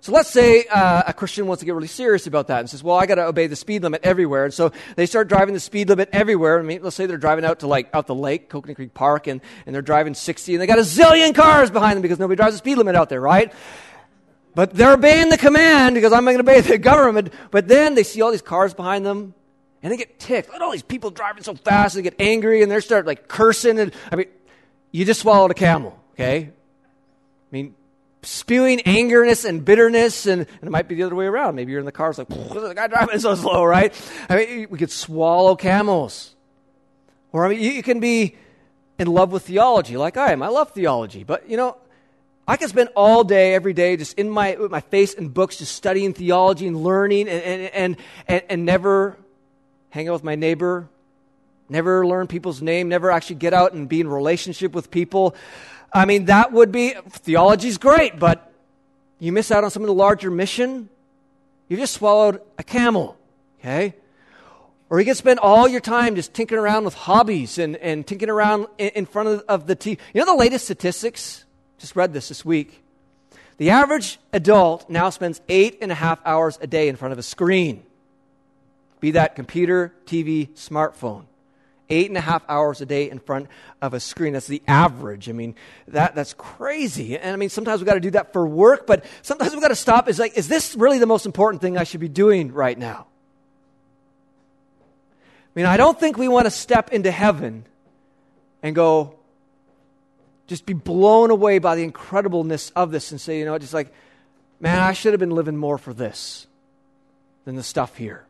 So 0.00 0.10
let's 0.10 0.30
say 0.30 0.66
uh, 0.66 1.04
a 1.06 1.12
Christian 1.12 1.46
wants 1.46 1.60
to 1.60 1.66
get 1.66 1.74
really 1.74 1.86
serious 1.86 2.26
about 2.26 2.48
that 2.48 2.58
and 2.58 2.68
says, 2.68 2.82
well, 2.82 2.96
I 2.96 3.06
got 3.06 3.16
to 3.16 3.26
obey 3.26 3.46
the 3.46 3.54
speed 3.54 3.84
limit 3.84 4.00
everywhere. 4.02 4.44
And 4.44 4.52
so 4.52 4.72
they 4.96 5.06
start 5.06 5.28
driving 5.28 5.54
the 5.54 5.60
speed 5.60 5.88
limit 5.90 6.08
everywhere. 6.12 6.58
I 6.58 6.62
mean, 6.62 6.82
let's 6.82 6.96
say 6.96 7.06
they're 7.06 7.18
driving 7.18 7.44
out 7.44 7.60
to 7.60 7.68
like 7.68 7.88
out 7.94 8.08
the 8.08 8.14
lake, 8.14 8.48
Coconut 8.48 8.74
Creek 8.74 8.94
Park, 8.94 9.28
and, 9.28 9.40
and 9.64 9.72
they're 9.72 9.82
driving 9.82 10.14
60 10.14 10.54
and 10.54 10.60
they 10.60 10.66
got 10.66 10.78
a 10.78 10.82
zillion 10.82 11.36
cars 11.36 11.70
behind 11.70 11.96
them 11.96 12.02
because 12.02 12.18
nobody 12.18 12.36
drives 12.36 12.54
the 12.54 12.58
speed 12.58 12.78
limit 12.78 12.96
out 12.96 13.10
there, 13.10 13.20
right? 13.20 13.52
But 14.54 14.74
they're 14.74 14.92
obeying 14.92 15.30
the 15.30 15.38
command 15.38 15.94
because 15.94 16.12
I'm 16.12 16.24
going 16.24 16.36
to 16.36 16.42
obey 16.42 16.60
the 16.60 16.78
government. 16.78 17.32
But 17.50 17.68
then 17.68 17.94
they 17.94 18.02
see 18.02 18.20
all 18.20 18.30
these 18.30 18.42
cars 18.42 18.74
behind 18.74 19.06
them 19.06 19.34
and 19.82 19.92
they 19.92 19.96
get 19.96 20.18
ticked. 20.18 20.48
Look 20.48 20.56
at 20.56 20.62
all 20.62 20.72
these 20.72 20.82
people 20.82 21.10
driving 21.10 21.42
so 21.42 21.54
fast. 21.54 21.96
And 21.96 22.04
they 22.04 22.10
get 22.10 22.20
angry 22.20 22.62
and 22.62 22.70
they 22.70 22.80
start 22.80 23.06
like 23.06 23.28
cursing. 23.28 23.78
And 23.78 23.92
I 24.10 24.16
mean, 24.16 24.26
you 24.90 25.04
just 25.04 25.20
swallowed 25.20 25.50
a 25.50 25.54
camel, 25.54 25.98
okay? 26.14 26.50
I 26.50 26.50
mean, 27.50 27.74
spewing 28.22 28.78
angerness 28.80 29.44
and 29.44 29.64
bitterness, 29.64 30.26
and, 30.26 30.42
and, 30.42 30.62
it 30.62 30.70
might 30.70 30.86
be 30.86 30.94
the 30.94 31.02
other 31.02 31.14
way 31.14 31.26
around. 31.26 31.56
Maybe 31.56 31.72
you're 31.72 31.80
in 31.80 31.86
the 31.86 31.92
car, 31.92 32.10
it's 32.10 32.18
like, 32.18 32.28
the 32.28 32.74
guy 32.74 32.86
driving 32.86 33.18
so 33.18 33.34
slow, 33.34 33.64
right? 33.64 33.92
I 34.28 34.36
mean, 34.36 34.66
we 34.70 34.78
could 34.78 34.90
swallow 34.90 35.56
camels. 35.56 36.34
Or, 37.32 37.44
I 37.44 37.48
mean, 37.48 37.60
you, 37.60 37.70
you 37.70 37.82
can 37.82 38.00
be 38.00 38.36
in 38.98 39.08
love 39.08 39.32
with 39.32 39.44
theology, 39.44 39.96
like 39.96 40.16
I 40.16 40.32
am. 40.32 40.42
I 40.42 40.48
love 40.48 40.70
theology, 40.70 41.24
but, 41.24 41.48
you 41.48 41.56
know, 41.56 41.76
I 42.46 42.56
can 42.56 42.68
spend 42.68 42.88
all 42.96 43.22
day, 43.22 43.54
every 43.54 43.72
day, 43.72 43.96
just 43.96 44.18
in 44.18 44.28
my, 44.28 44.56
with 44.56 44.70
my 44.70 44.80
face 44.80 45.14
in 45.14 45.28
books, 45.28 45.58
just 45.58 45.74
studying 45.74 46.12
theology 46.12 46.66
and 46.66 46.82
learning, 46.82 47.28
and, 47.28 47.42
and, 47.42 47.62
and, 47.74 47.96
and, 48.26 48.42
and 48.48 48.66
never 48.66 49.16
hang 49.90 50.08
out 50.08 50.14
with 50.14 50.24
my 50.24 50.34
neighbor, 50.34 50.88
never 51.68 52.04
learn 52.06 52.26
people's 52.26 52.60
name, 52.60 52.88
never 52.88 53.10
actually 53.10 53.36
get 53.36 53.54
out 53.54 53.74
and 53.74 53.88
be 53.88 54.00
in 54.00 54.08
relationship 54.08 54.72
with 54.72 54.90
people. 54.90 55.36
I 55.92 56.04
mean, 56.04 56.24
that 56.24 56.52
would 56.52 56.72
be, 56.72 56.94
theology's 57.10 57.78
great, 57.78 58.18
but 58.18 58.52
you 59.20 59.30
miss 59.30 59.52
out 59.52 59.62
on 59.62 59.70
some 59.70 59.82
of 59.82 59.86
the 59.86 59.94
larger 59.94 60.30
mission. 60.30 60.88
You 61.68 61.76
just 61.76 61.94
swallowed 61.94 62.40
a 62.58 62.64
camel, 62.64 63.16
okay? 63.60 63.94
Or 64.90 64.98
you 64.98 65.04
can 65.04 65.14
spend 65.14 65.38
all 65.38 65.68
your 65.68 65.80
time 65.80 66.16
just 66.16 66.34
tinkering 66.34 66.60
around 66.60 66.84
with 66.84 66.94
hobbies 66.94 67.58
and, 67.58 67.76
and 67.76 68.04
tinkering 68.04 68.30
around 68.30 68.66
in, 68.78 68.88
in 68.88 69.06
front 69.06 69.28
of, 69.28 69.44
of 69.48 69.66
the 69.68 69.76
TV. 69.76 69.98
You 70.12 70.20
know 70.20 70.26
the 70.26 70.40
latest 70.40 70.64
statistics? 70.64 71.44
Just 71.82 71.94
read 71.94 72.14
this 72.14 72.28
this 72.28 72.42
week. 72.42 72.82
The 73.58 73.68
average 73.68 74.18
adult 74.32 74.88
now 74.88 75.10
spends 75.10 75.42
eight 75.50 75.78
and 75.82 75.92
a 75.92 75.94
half 75.94 76.18
hours 76.24 76.58
a 76.62 76.66
day 76.66 76.88
in 76.88 76.96
front 76.96 77.12
of 77.12 77.18
a 77.18 77.22
screen, 77.22 77.82
be 79.00 79.10
that 79.10 79.36
computer, 79.36 79.92
TV, 80.06 80.48
smartphone 80.54 81.26
eight 81.92 82.08
and 82.08 82.16
a 82.16 82.22
half 82.22 82.42
hours 82.48 82.80
a 82.80 82.86
day 82.86 83.10
in 83.10 83.18
front 83.18 83.48
of 83.80 83.94
a 83.94 84.00
screen. 84.00 84.32
That's 84.32 84.46
the 84.46 84.62
average. 84.66 85.28
I 85.28 85.32
mean, 85.32 85.54
that, 85.88 86.14
that's 86.14 86.32
crazy. 86.34 87.16
And 87.18 87.32
I 87.32 87.36
mean, 87.36 87.50
sometimes 87.50 87.80
we've 87.80 87.86
got 87.86 87.94
to 87.94 88.00
do 88.00 88.12
that 88.12 88.32
for 88.32 88.46
work, 88.46 88.86
but 88.86 89.04
sometimes 89.20 89.52
we've 89.52 89.60
got 89.60 89.68
to 89.68 89.76
stop. 89.76 90.08
Is 90.08 90.18
like, 90.18 90.36
is 90.36 90.48
this 90.48 90.74
really 90.74 90.98
the 90.98 91.06
most 91.06 91.26
important 91.26 91.60
thing 91.60 91.76
I 91.76 91.84
should 91.84 92.00
be 92.00 92.08
doing 92.08 92.52
right 92.52 92.78
now? 92.78 93.06
I 94.80 95.52
mean, 95.54 95.66
I 95.66 95.76
don't 95.76 96.00
think 96.00 96.16
we 96.16 96.28
want 96.28 96.46
to 96.46 96.50
step 96.50 96.92
into 96.92 97.10
heaven 97.10 97.66
and 98.62 98.74
go, 98.74 99.16
just 100.46 100.66
be 100.66 100.72
blown 100.72 101.30
away 101.30 101.58
by 101.58 101.74
the 101.74 101.88
incredibleness 101.88 102.72
of 102.74 102.90
this 102.90 103.10
and 103.10 103.20
say, 103.20 103.38
you 103.38 103.44
know, 103.44 103.56
just 103.58 103.74
like, 103.74 103.92
man, 104.60 104.78
I 104.78 104.92
should 104.92 105.12
have 105.12 105.20
been 105.20 105.30
living 105.30 105.56
more 105.56 105.78
for 105.78 105.94
this 105.94 106.46
than 107.44 107.56
the 107.56 107.62
stuff 107.62 107.96
here. 107.96 108.26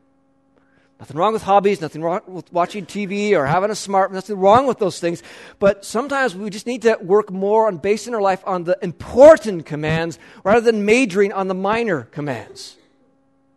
Nothing 1.02 1.16
wrong 1.16 1.32
with 1.32 1.42
hobbies, 1.42 1.80
nothing 1.80 2.00
wrong 2.00 2.20
with 2.28 2.52
watching 2.52 2.86
TV 2.86 3.32
or 3.32 3.44
having 3.46 3.70
a 3.72 3.74
smart, 3.74 4.12
nothing 4.12 4.36
wrong 4.36 4.68
with 4.68 4.78
those 4.78 5.00
things. 5.00 5.20
But 5.58 5.84
sometimes 5.84 6.36
we 6.36 6.48
just 6.48 6.64
need 6.64 6.82
to 6.82 6.96
work 7.02 7.32
more 7.32 7.66
on 7.66 7.78
basing 7.78 8.14
our 8.14 8.20
life 8.20 8.40
on 8.46 8.62
the 8.62 8.78
important 8.82 9.66
commands 9.66 10.16
rather 10.44 10.60
than 10.60 10.84
majoring 10.84 11.32
on 11.32 11.48
the 11.48 11.54
minor 11.54 12.02
commands. 12.02 12.76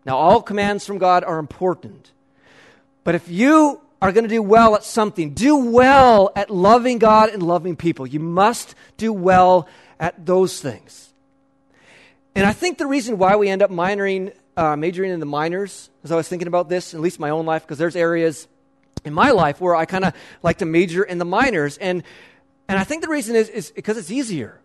Now, 0.07 0.17
all 0.17 0.41
commands 0.41 0.87
from 0.87 0.97
God 0.97 1.23
are 1.23 1.37
important. 1.37 2.11
But 3.03 3.13
if 3.13 3.29
you 3.29 3.79
are 4.05 4.11
going 4.11 4.23
to 4.23 4.29
do 4.29 4.43
well 4.43 4.75
at 4.75 4.83
something, 4.83 5.31
do 5.31 5.55
well 5.55 6.31
at 6.35 6.51
loving 6.51 6.99
God 6.99 7.29
and 7.29 7.41
loving 7.41 7.75
people. 7.75 8.05
You 8.05 8.19
must 8.19 8.75
do 8.97 9.11
well 9.11 9.67
at 9.99 10.27
those 10.27 10.61
things. 10.61 11.11
And 12.35 12.45
I 12.45 12.53
think 12.53 12.77
the 12.77 12.85
reason 12.85 13.17
why 13.17 13.35
we 13.35 13.49
end 13.49 13.63
up 13.63 13.71
minoring 13.71 14.31
uh, 14.55 14.75
majoring 14.75 15.11
in 15.11 15.19
the 15.19 15.25
minors 15.25 15.89
as 16.03 16.11
I 16.11 16.15
was 16.15 16.27
thinking 16.27 16.47
about 16.47 16.69
this, 16.69 16.93
at 16.93 16.99
least 16.99 17.19
my 17.19 17.31
own 17.31 17.47
life, 17.47 17.63
because 17.63 17.79
there's 17.79 17.95
areas 17.95 18.47
in 19.03 19.11
my 19.11 19.31
life 19.31 19.59
where 19.59 19.75
I 19.75 19.85
kind 19.85 20.05
of 20.05 20.13
like 20.43 20.59
to 20.59 20.65
major 20.65 21.03
in 21.03 21.17
the 21.17 21.25
minors. 21.25 21.77
And, 21.79 22.03
and 22.67 22.77
I 22.77 22.83
think 22.83 23.01
the 23.01 23.09
reason 23.09 23.35
is, 23.35 23.49
is 23.49 23.71
because 23.71 23.97
it's 23.97 24.11
easier. 24.11 24.61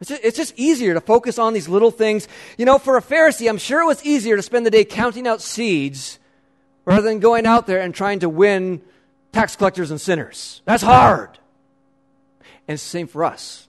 It's 0.00 0.10
just, 0.10 0.24
it's 0.24 0.36
just 0.36 0.52
easier 0.56 0.94
to 0.94 1.00
focus 1.00 1.38
on 1.38 1.54
these 1.54 1.68
little 1.68 1.92
things. 1.92 2.26
You 2.58 2.66
know, 2.66 2.78
for 2.78 2.96
a 2.96 3.02
Pharisee, 3.02 3.48
I'm 3.48 3.56
sure 3.56 3.82
it 3.82 3.86
was 3.86 4.04
easier 4.04 4.34
to 4.34 4.42
spend 4.42 4.66
the 4.66 4.70
day 4.70 4.84
counting 4.84 5.28
out 5.28 5.40
seeds 5.40 6.18
rather 6.84 7.02
than 7.02 7.18
going 7.18 7.46
out 7.46 7.66
there 7.66 7.80
and 7.80 7.94
trying 7.94 8.20
to 8.20 8.28
win 8.28 8.82
tax 9.32 9.56
collectors 9.56 9.90
and 9.90 10.00
sinners. 10.00 10.62
That's 10.64 10.82
hard. 10.82 11.38
And 12.66 12.74
it's 12.74 12.82
the 12.82 12.90
same 12.90 13.06
for 13.06 13.24
us. 13.24 13.68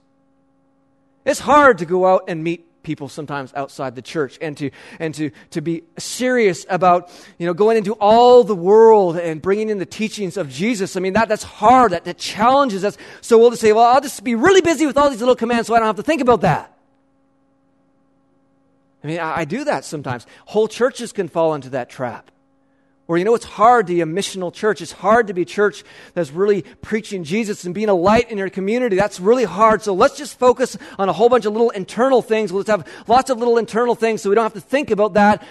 It's 1.24 1.40
hard 1.40 1.78
to 1.78 1.86
go 1.86 2.06
out 2.06 2.24
and 2.28 2.42
meet 2.42 2.66
people 2.86 3.08
sometimes 3.08 3.52
outside 3.54 3.96
the 3.96 4.00
church 4.00 4.38
and 4.40 4.56
to 4.56 4.70
and 5.00 5.12
to 5.12 5.30
to 5.50 5.60
be 5.60 5.82
serious 5.98 6.64
about 6.70 7.10
you 7.36 7.44
know 7.44 7.52
going 7.52 7.76
into 7.76 7.94
all 7.94 8.44
the 8.44 8.54
world 8.54 9.16
and 9.16 9.42
bringing 9.42 9.70
in 9.70 9.78
the 9.78 9.84
teachings 9.84 10.36
of 10.36 10.48
jesus 10.48 10.96
i 10.96 11.00
mean 11.00 11.12
that 11.12 11.28
that's 11.28 11.42
hard 11.42 11.90
that, 11.90 12.04
that 12.04 12.16
challenges 12.16 12.84
us 12.84 12.96
so 13.20 13.38
we'll 13.38 13.50
just 13.50 13.60
say 13.60 13.72
well 13.72 13.86
i'll 13.92 14.00
just 14.00 14.22
be 14.22 14.36
really 14.36 14.60
busy 14.60 14.86
with 14.86 14.96
all 14.96 15.10
these 15.10 15.18
little 15.18 15.34
commands 15.34 15.66
so 15.66 15.74
i 15.74 15.80
don't 15.80 15.86
have 15.88 15.96
to 15.96 16.02
think 16.04 16.20
about 16.20 16.42
that 16.42 16.78
i 19.02 19.08
mean 19.08 19.18
i, 19.18 19.38
I 19.38 19.44
do 19.44 19.64
that 19.64 19.84
sometimes 19.84 20.24
whole 20.44 20.68
churches 20.68 21.12
can 21.12 21.26
fall 21.26 21.54
into 21.54 21.70
that 21.70 21.90
trap 21.90 22.30
or, 23.08 23.18
you 23.18 23.24
know, 23.24 23.36
it's 23.36 23.44
hard 23.44 23.86
to 23.86 23.94
be 23.94 24.00
a 24.00 24.06
missional 24.06 24.52
church. 24.52 24.80
It's 24.80 24.90
hard 24.90 25.28
to 25.28 25.34
be 25.34 25.42
a 25.42 25.46
church 25.46 25.84
that's 26.14 26.32
really 26.32 26.62
preaching 26.82 27.22
Jesus 27.22 27.64
and 27.64 27.72
being 27.72 27.88
a 27.88 27.94
light 27.94 28.30
in 28.30 28.38
your 28.38 28.50
community. 28.50 28.96
That's 28.96 29.20
really 29.20 29.44
hard. 29.44 29.82
So 29.82 29.94
let's 29.94 30.16
just 30.16 30.38
focus 30.38 30.76
on 30.98 31.08
a 31.08 31.12
whole 31.12 31.28
bunch 31.28 31.44
of 31.44 31.52
little 31.52 31.70
internal 31.70 32.20
things. 32.20 32.50
Let's 32.50 32.68
have 32.68 32.86
lots 33.06 33.30
of 33.30 33.38
little 33.38 33.58
internal 33.58 33.94
things 33.94 34.22
so 34.22 34.28
we 34.28 34.34
don't 34.34 34.44
have 34.44 34.54
to 34.54 34.60
think 34.60 34.90
about 34.90 35.14
that. 35.14 35.46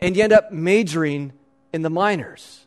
And 0.00 0.16
you 0.16 0.22
end 0.22 0.34
up 0.34 0.52
majoring 0.52 1.32
in 1.72 1.80
the 1.80 1.90
minors. 1.90 2.66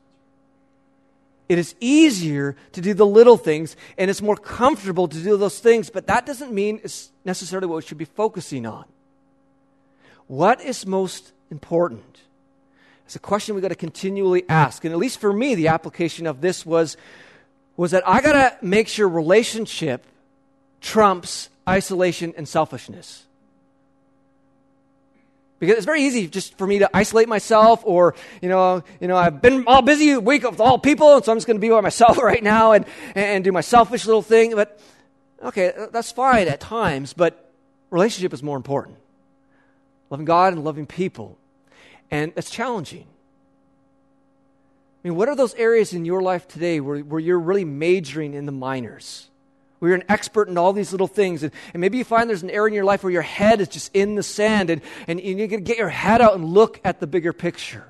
It 1.48 1.60
is 1.60 1.76
easier 1.80 2.56
to 2.72 2.82
do 2.82 2.94
the 2.96 3.06
little 3.06 3.38
things 3.38 3.76
and 3.98 4.10
it's 4.10 4.22
more 4.22 4.38
comfortable 4.38 5.08
to 5.08 5.22
do 5.22 5.38
those 5.38 5.60
things, 5.60 5.90
but 5.90 6.08
that 6.08 6.26
doesn't 6.26 6.52
mean 6.52 6.80
it's 6.84 7.12
necessarily 7.26 7.68
what 7.68 7.76
we 7.76 7.82
should 7.84 7.98
be 7.98 8.06
focusing 8.06 8.66
on. 8.66 8.86
What 10.28 10.62
is 10.62 10.88
most 10.88 11.34
important? 11.52 12.22
It's 13.12 13.18
a 13.18 13.20
question 13.20 13.56
we 13.56 13.62
got 13.62 13.68
to 13.68 13.76
continually 13.76 14.46
ask. 14.48 14.86
And 14.86 14.94
at 14.94 14.98
least 14.98 15.20
for 15.20 15.34
me, 15.34 15.54
the 15.54 15.68
application 15.68 16.26
of 16.26 16.40
this 16.40 16.66
was, 16.66 16.96
was 17.76 17.92
that 17.92 18.08
I 18.08 18.22
got 18.22 18.32
to 18.32 18.66
make 18.66 18.88
sure 18.88 19.06
relationship 19.06 20.06
trumps 20.80 21.50
isolation 21.68 22.34
and 22.38 22.48
selfishness. 22.48 23.26
Because 25.60 25.76
it's 25.76 25.86
very 25.86 26.04
easy 26.04 26.30
just 26.30 26.58
for 26.58 26.66
me 26.66 26.80
to 26.80 26.90
isolate 26.94 27.28
myself, 27.28 27.82
or 27.84 28.16
you 28.42 28.48
know, 28.48 28.82
you 29.02 29.10
know, 29.10 29.18
I've 29.18 29.42
been 29.42 29.66
all 29.68 29.82
busy 29.82 30.16
week 30.16 30.50
with 30.50 30.62
all 30.62 30.80
people, 30.80 31.16
and 31.16 31.26
so 31.26 31.34
I'm 31.34 31.38
just 31.38 31.48
going 31.48 31.58
to 31.58 31.62
be 31.62 31.68
by 31.68 31.82
myself 31.82 32.18
right 32.24 32.42
now 32.42 32.72
and, 32.72 32.86
and 33.14 33.44
do 33.44 33.52
my 33.52 33.60
selfish 33.60 34.06
little 34.06 34.22
thing. 34.22 34.56
But 34.56 34.80
okay, 35.44 35.74
that's 35.92 36.14
fine 36.14 36.48
at 36.48 36.62
times, 36.62 37.12
but 37.12 37.52
relationship 37.90 38.32
is 38.32 38.42
more 38.42 38.56
important. 38.56 39.00
Loving 40.10 40.26
God 40.26 40.54
and 40.54 40.64
loving 40.64 40.86
people 40.86 41.38
and 42.12 42.34
it's 42.36 42.50
challenging. 42.50 43.08
I 45.04 45.08
mean, 45.08 45.18
what 45.18 45.30
are 45.30 45.36
those 45.36 45.56
areas 45.56 45.94
in 45.94 46.06
your 46.06 46.22
life 46.22 46.48
today 46.48 46.80
where, 46.80 47.00
where 47.00 47.20
you're 47.20 47.40
really 47.40 47.66
majoring 47.66 48.36
in 48.36 48.46
the 48.46 48.52
minors? 48.52 49.30
Where 49.80 49.90
you're 49.90 49.98
an 49.98 50.06
expert 50.10 50.48
in 50.48 50.60
all 50.60 50.74
these 50.74 50.92
little 50.92 51.08
things. 51.08 51.42
And, 51.42 51.52
and 51.74 51.82
maybe 51.82 51.98
you 51.98 52.04
find 52.04 52.30
there's 52.30 52.44
an 52.44 52.52
area 52.52 52.68
in 52.68 52.74
your 52.76 52.86
life 52.86 53.04
where 53.04 53.12
your 53.12 53.24
head 53.24 53.62
is 53.62 53.68
just 53.68 53.90
in 53.96 54.14
the 54.14 54.22
sand 54.22 54.70
and, 54.70 54.82
and 55.08 55.20
you 55.20 55.34
need 55.34 55.50
to 55.50 55.60
get 55.60 55.80
your 55.80 55.90
head 55.90 56.22
out 56.22 56.36
and 56.36 56.46
look 56.46 56.80
at 56.84 57.00
the 57.00 57.08
bigger 57.08 57.34
picture. 57.34 57.88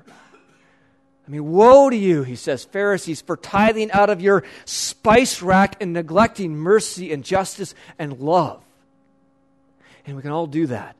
I 1.26 1.30
mean, 1.30 1.52
woe 1.52 1.90
to 1.90 1.96
you, 1.96 2.22
he 2.22 2.34
says, 2.34 2.64
Pharisees, 2.64 3.20
for 3.20 3.36
tithing 3.36 3.92
out 3.92 4.08
of 4.08 4.22
your 4.22 4.42
spice 4.64 5.42
rack 5.42 5.80
and 5.82 5.92
neglecting 5.92 6.56
mercy 6.56 7.12
and 7.12 7.22
justice 7.22 7.74
and 7.98 8.18
love. 8.18 8.64
And 10.06 10.16
we 10.16 10.22
can 10.22 10.30
all 10.30 10.46
do 10.46 10.66
that. 10.68 10.96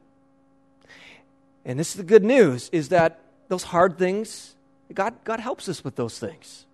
And 1.64 1.78
this 1.78 1.90
is 1.90 1.96
the 1.96 2.02
good 2.02 2.24
news 2.24 2.68
is 2.72 2.88
that 2.88 3.20
those 3.48 3.62
hard 3.62 3.98
things, 3.98 4.56
God, 4.92 5.14
God 5.24 5.40
helps 5.40 5.68
us 5.68 5.84
with 5.84 5.96
those 5.96 6.18
things. 6.18 6.66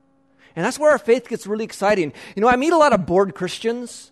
And 0.57 0.65
that's 0.65 0.79
where 0.79 0.91
our 0.91 0.99
faith 0.99 1.29
gets 1.29 1.47
really 1.47 1.65
exciting. 1.65 2.13
You 2.35 2.43
know, 2.43 2.49
I 2.49 2.57
meet 2.57 2.73
a 2.73 2.77
lot 2.77 2.93
of 2.93 3.07
bored 3.07 3.35
Christians. 3.35 4.11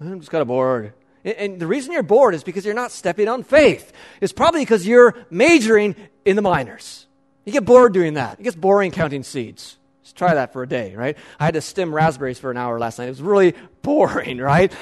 I'm 0.00 0.20
just 0.20 0.30
kind 0.30 0.42
of 0.42 0.48
bored. 0.48 0.92
And 1.24 1.60
the 1.60 1.66
reason 1.66 1.92
you're 1.92 2.02
bored 2.02 2.34
is 2.34 2.44
because 2.44 2.64
you're 2.64 2.74
not 2.74 2.92
stepping 2.92 3.28
on 3.28 3.42
faith. 3.42 3.92
It's 4.20 4.32
probably 4.32 4.60
because 4.60 4.86
you're 4.86 5.14
majoring 5.30 5.96
in 6.24 6.36
the 6.36 6.42
minors. 6.42 7.06
You 7.44 7.52
get 7.52 7.64
bored 7.64 7.92
doing 7.92 8.14
that. 8.14 8.38
It 8.40 8.42
gets 8.42 8.56
boring 8.56 8.90
counting 8.90 9.22
seeds. 9.22 9.78
Just 10.02 10.16
try 10.16 10.34
that 10.34 10.52
for 10.52 10.62
a 10.62 10.68
day, 10.68 10.94
right? 10.94 11.16
I 11.40 11.44
had 11.44 11.54
to 11.54 11.60
stem 11.60 11.94
raspberries 11.94 12.38
for 12.38 12.50
an 12.50 12.56
hour 12.56 12.78
last 12.78 12.98
night. 12.98 13.06
It 13.06 13.10
was 13.10 13.22
really 13.22 13.54
boring, 13.82 14.38
right? 14.38 14.72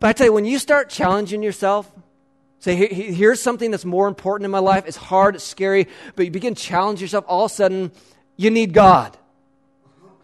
But 0.00 0.08
I 0.08 0.12
tell 0.12 0.26
you, 0.26 0.32
when 0.32 0.44
you 0.44 0.58
start 0.58 0.90
challenging 0.90 1.42
yourself, 1.42 1.90
say, 2.64 2.74
here's 2.86 3.42
something 3.42 3.70
that's 3.70 3.84
more 3.84 4.08
important 4.08 4.46
in 4.46 4.50
my 4.50 4.58
life. 4.58 4.84
It's 4.86 4.96
hard, 4.96 5.34
it's 5.34 5.44
scary, 5.44 5.86
but 6.16 6.24
you 6.24 6.30
begin 6.30 6.54
challenge 6.54 7.02
yourself. 7.02 7.26
All 7.28 7.44
of 7.44 7.50
a 7.50 7.54
sudden, 7.54 7.92
you 8.36 8.50
need 8.50 8.72
God. 8.72 9.16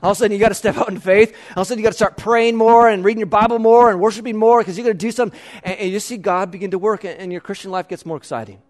All 0.02 0.12
of 0.12 0.16
a 0.16 0.18
sudden, 0.18 0.32
you 0.32 0.38
got 0.38 0.48
to 0.48 0.54
step 0.54 0.78
out 0.78 0.88
in 0.88 0.98
faith. 0.98 1.36
All 1.50 1.60
of 1.60 1.66
a 1.66 1.68
sudden, 1.68 1.80
you 1.80 1.84
got 1.84 1.90
to 1.90 1.96
start 1.96 2.16
praying 2.16 2.56
more 2.56 2.88
and 2.88 3.04
reading 3.04 3.20
your 3.20 3.26
Bible 3.26 3.58
more 3.58 3.90
and 3.90 4.00
worshiping 4.00 4.38
more 4.38 4.60
because 4.60 4.78
you're 4.78 4.86
going 4.86 4.96
to 4.96 5.06
do 5.06 5.12
something. 5.12 5.38
And, 5.62 5.90
you 5.90 6.00
see 6.00 6.16
God 6.16 6.50
begin 6.50 6.70
to 6.70 6.78
work, 6.78 7.04
and, 7.04 7.30
your 7.30 7.42
Christian 7.42 7.70
life 7.70 7.88
gets 7.88 8.06
more 8.06 8.16
exciting. 8.16 8.62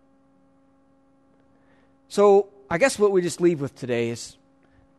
So, 2.08 2.48
I 2.68 2.78
guess 2.78 2.98
what 2.98 3.12
we 3.12 3.22
just 3.22 3.40
leave 3.40 3.60
with 3.60 3.76
today 3.76 4.10
is 4.10 4.36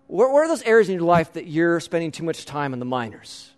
where 0.08 0.30
are 0.30 0.48
those 0.48 0.64
areas 0.64 0.88
in 0.88 0.96
your 0.96 1.04
life 1.04 1.34
that 1.34 1.48
you're 1.48 1.82
spending 1.82 2.12
too 2.12 2.24
much 2.24 2.46
time 2.46 2.72
in 2.72 2.80
the 2.80 2.86
minors? 2.86 3.52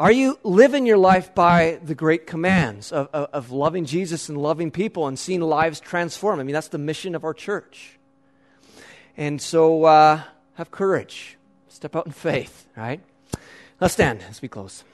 Are 0.00 0.10
you 0.10 0.38
living 0.42 0.86
your 0.86 0.96
life 0.96 1.34
by 1.34 1.78
the 1.84 1.94
great 1.94 2.26
commands 2.26 2.90
of, 2.90 3.10
of, 3.12 3.28
of 3.34 3.50
loving 3.50 3.84
Jesus 3.84 4.30
and 4.30 4.38
loving 4.38 4.70
people 4.70 5.06
and 5.06 5.18
seeing 5.18 5.42
lives 5.42 5.78
transform? 5.78 6.40
I 6.40 6.42
mean, 6.42 6.54
that's 6.54 6.68
the 6.68 6.78
mission 6.78 7.14
of 7.14 7.22
our 7.22 7.34
church. 7.34 7.98
And 9.18 9.42
so, 9.42 9.84
uh, 9.84 10.22
have 10.54 10.70
courage 10.70 11.36
Step 11.68 11.94
out 11.94 12.06
in 12.06 12.12
faith, 12.12 12.66
right? 12.76 13.00
Let's 13.78 13.92
stand 13.92 14.22
as 14.28 14.40
we 14.40 14.48
close. 14.48 14.84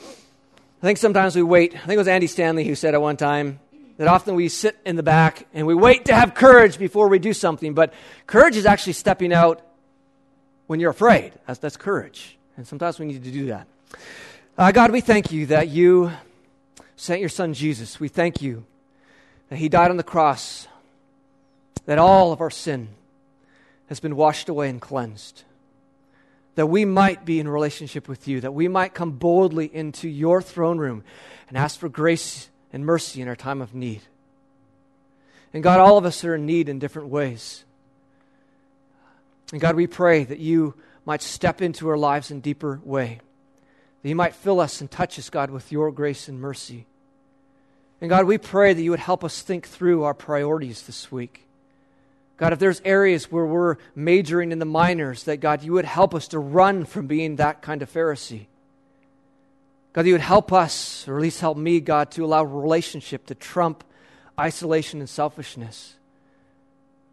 I 0.00 0.82
think 0.82 0.98
sometimes 0.98 1.34
we 1.34 1.42
wait. 1.42 1.74
I 1.74 1.78
think 1.78 1.94
it 1.94 1.98
was 1.98 2.08
Andy 2.08 2.28
Stanley 2.28 2.64
who 2.64 2.76
said 2.76 2.94
at 2.94 3.02
one 3.02 3.16
time 3.16 3.58
that 3.96 4.06
often 4.06 4.36
we 4.36 4.48
sit 4.48 4.78
in 4.86 4.94
the 4.94 5.02
back 5.02 5.48
and 5.52 5.66
we 5.66 5.74
wait 5.74 6.04
to 6.04 6.14
have 6.14 6.34
courage 6.34 6.78
before 6.78 7.08
we 7.08 7.18
do 7.18 7.32
something. 7.32 7.74
But 7.74 7.92
courage 8.28 8.56
is 8.56 8.66
actually 8.66 8.92
stepping 8.92 9.32
out 9.32 9.62
when 10.68 10.78
you're 10.78 10.92
afraid. 10.92 11.32
That's, 11.46 11.58
that's 11.58 11.76
courage. 11.76 12.38
And 12.56 12.64
sometimes 12.64 13.00
we 13.00 13.06
need 13.06 13.24
to 13.24 13.32
do 13.32 13.46
that. 13.46 13.66
Uh, 14.56 14.70
God, 14.70 14.92
we 14.92 15.00
thank 15.00 15.32
you 15.32 15.46
that 15.46 15.68
you 15.68 16.12
sent 16.94 17.20
your 17.20 17.28
son 17.28 17.54
Jesus. 17.54 17.98
We 17.98 18.06
thank 18.06 18.40
you 18.40 18.64
that 19.48 19.56
he 19.56 19.68
died 19.68 19.90
on 19.90 19.96
the 19.96 20.04
cross 20.04 20.68
that 21.86 21.98
all 21.98 22.32
of 22.32 22.40
our 22.40 22.50
sin 22.50 22.88
has 23.88 23.98
been 23.98 24.14
washed 24.14 24.48
away 24.48 24.68
and 24.68 24.80
cleansed. 24.80 25.42
That 26.54 26.66
we 26.66 26.84
might 26.84 27.24
be 27.24 27.40
in 27.40 27.48
relationship 27.48 28.08
with 28.08 28.28
you, 28.28 28.40
that 28.42 28.52
we 28.52 28.68
might 28.68 28.92
come 28.92 29.12
boldly 29.12 29.74
into 29.74 30.08
your 30.08 30.42
throne 30.42 30.78
room 30.78 31.02
and 31.48 31.56
ask 31.56 31.80
for 31.80 31.88
grace 31.88 32.50
and 32.72 32.84
mercy 32.84 33.22
in 33.22 33.28
our 33.28 33.36
time 33.36 33.62
of 33.62 33.74
need. 33.74 34.02
And 35.54 35.62
God, 35.62 35.80
all 35.80 35.96
of 35.96 36.04
us 36.04 36.24
are 36.24 36.34
in 36.34 36.44
need 36.44 36.68
in 36.68 36.78
different 36.78 37.08
ways. 37.08 37.64
And 39.52 39.60
God, 39.60 39.76
we 39.76 39.86
pray 39.86 40.24
that 40.24 40.38
you 40.38 40.74
might 41.04 41.22
step 41.22 41.62
into 41.62 41.88
our 41.88 41.96
lives 41.96 42.30
in 42.30 42.40
deeper 42.40 42.80
way. 42.84 43.20
That 44.02 44.08
you 44.08 44.16
might 44.16 44.34
fill 44.34 44.60
us 44.60 44.80
and 44.80 44.90
touch 44.90 45.18
us, 45.18 45.30
God, 45.30 45.50
with 45.50 45.72
your 45.72 45.90
grace 45.90 46.28
and 46.28 46.40
mercy. 46.40 46.86
And 48.00 48.10
God, 48.10 48.26
we 48.26 48.38
pray 48.38 48.74
that 48.74 48.82
you 48.82 48.90
would 48.90 49.00
help 49.00 49.24
us 49.24 49.42
think 49.42 49.66
through 49.66 50.04
our 50.04 50.14
priorities 50.14 50.82
this 50.82 51.10
week. 51.10 51.46
God, 52.36 52.52
if 52.52 52.60
there's 52.60 52.80
areas 52.84 53.32
where 53.32 53.46
we're 53.46 53.76
majoring 53.96 54.52
in 54.52 54.60
the 54.60 54.64
minors, 54.64 55.24
that 55.24 55.38
God, 55.38 55.64
you 55.64 55.72
would 55.72 55.84
help 55.84 56.14
us 56.14 56.28
to 56.28 56.38
run 56.38 56.84
from 56.84 57.08
being 57.08 57.36
that 57.36 57.62
kind 57.62 57.82
of 57.82 57.92
Pharisee. 57.92 58.46
God, 59.92 60.06
you 60.06 60.12
would 60.12 60.20
help 60.20 60.52
us, 60.52 61.08
or 61.08 61.16
at 61.16 61.22
least 61.22 61.40
help 61.40 61.56
me, 61.58 61.80
God, 61.80 62.12
to 62.12 62.24
allow 62.24 62.44
relationship 62.44 63.26
to 63.26 63.34
trump 63.34 63.82
isolation 64.38 65.00
and 65.00 65.08
selfishness. 65.08 65.96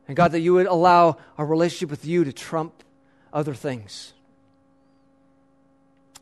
And 0.07 0.15
God, 0.15 0.31
that 0.33 0.39
you 0.41 0.53
would 0.53 0.67
allow 0.67 1.17
our 1.37 1.45
relationship 1.45 1.89
with 1.89 2.05
you 2.05 2.23
to 2.23 2.33
trump 2.33 2.83
other 3.33 3.53
things. 3.53 4.13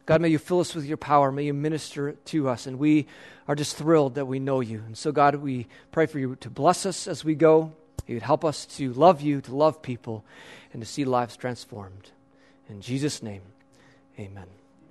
God, 0.06 0.22
may 0.22 0.30
you 0.30 0.38
fill 0.38 0.60
us 0.60 0.76
with 0.76 0.86
your 0.86 0.98
power. 0.98 1.32
May 1.32 1.46
you 1.46 1.54
minister 1.54 2.14
to 2.26 2.50
us. 2.50 2.68
And 2.68 2.78
we 2.78 3.08
are 3.48 3.56
just 3.56 3.78
thrilled 3.78 4.16
that 4.16 4.26
we 4.26 4.40
know 4.40 4.60
you. 4.60 4.84
And 4.86 4.98
so, 4.98 5.12
God, 5.12 5.36
we 5.36 5.68
pray 5.92 6.06
for 6.06 6.20
you 6.20 6.36
to 6.38 6.50
bless 6.50 6.86
us 6.86 7.08
as 7.08 7.24
we 7.24 7.36
go. 7.36 7.72
He 8.06 8.14
would 8.14 8.24
help 8.24 8.44
us 8.44 8.66
to 8.78 8.92
love 8.94 9.22
you, 9.22 9.40
to 9.42 9.56
love 9.56 9.82
people, 9.82 10.26
and 10.74 10.82
to 10.82 10.88
see 10.88 11.06
lives 11.06 11.38
transformed. 11.38 12.12
In 12.70 12.82
Jesus' 12.82 13.24
name, 13.24 13.42
amen. 14.20 14.63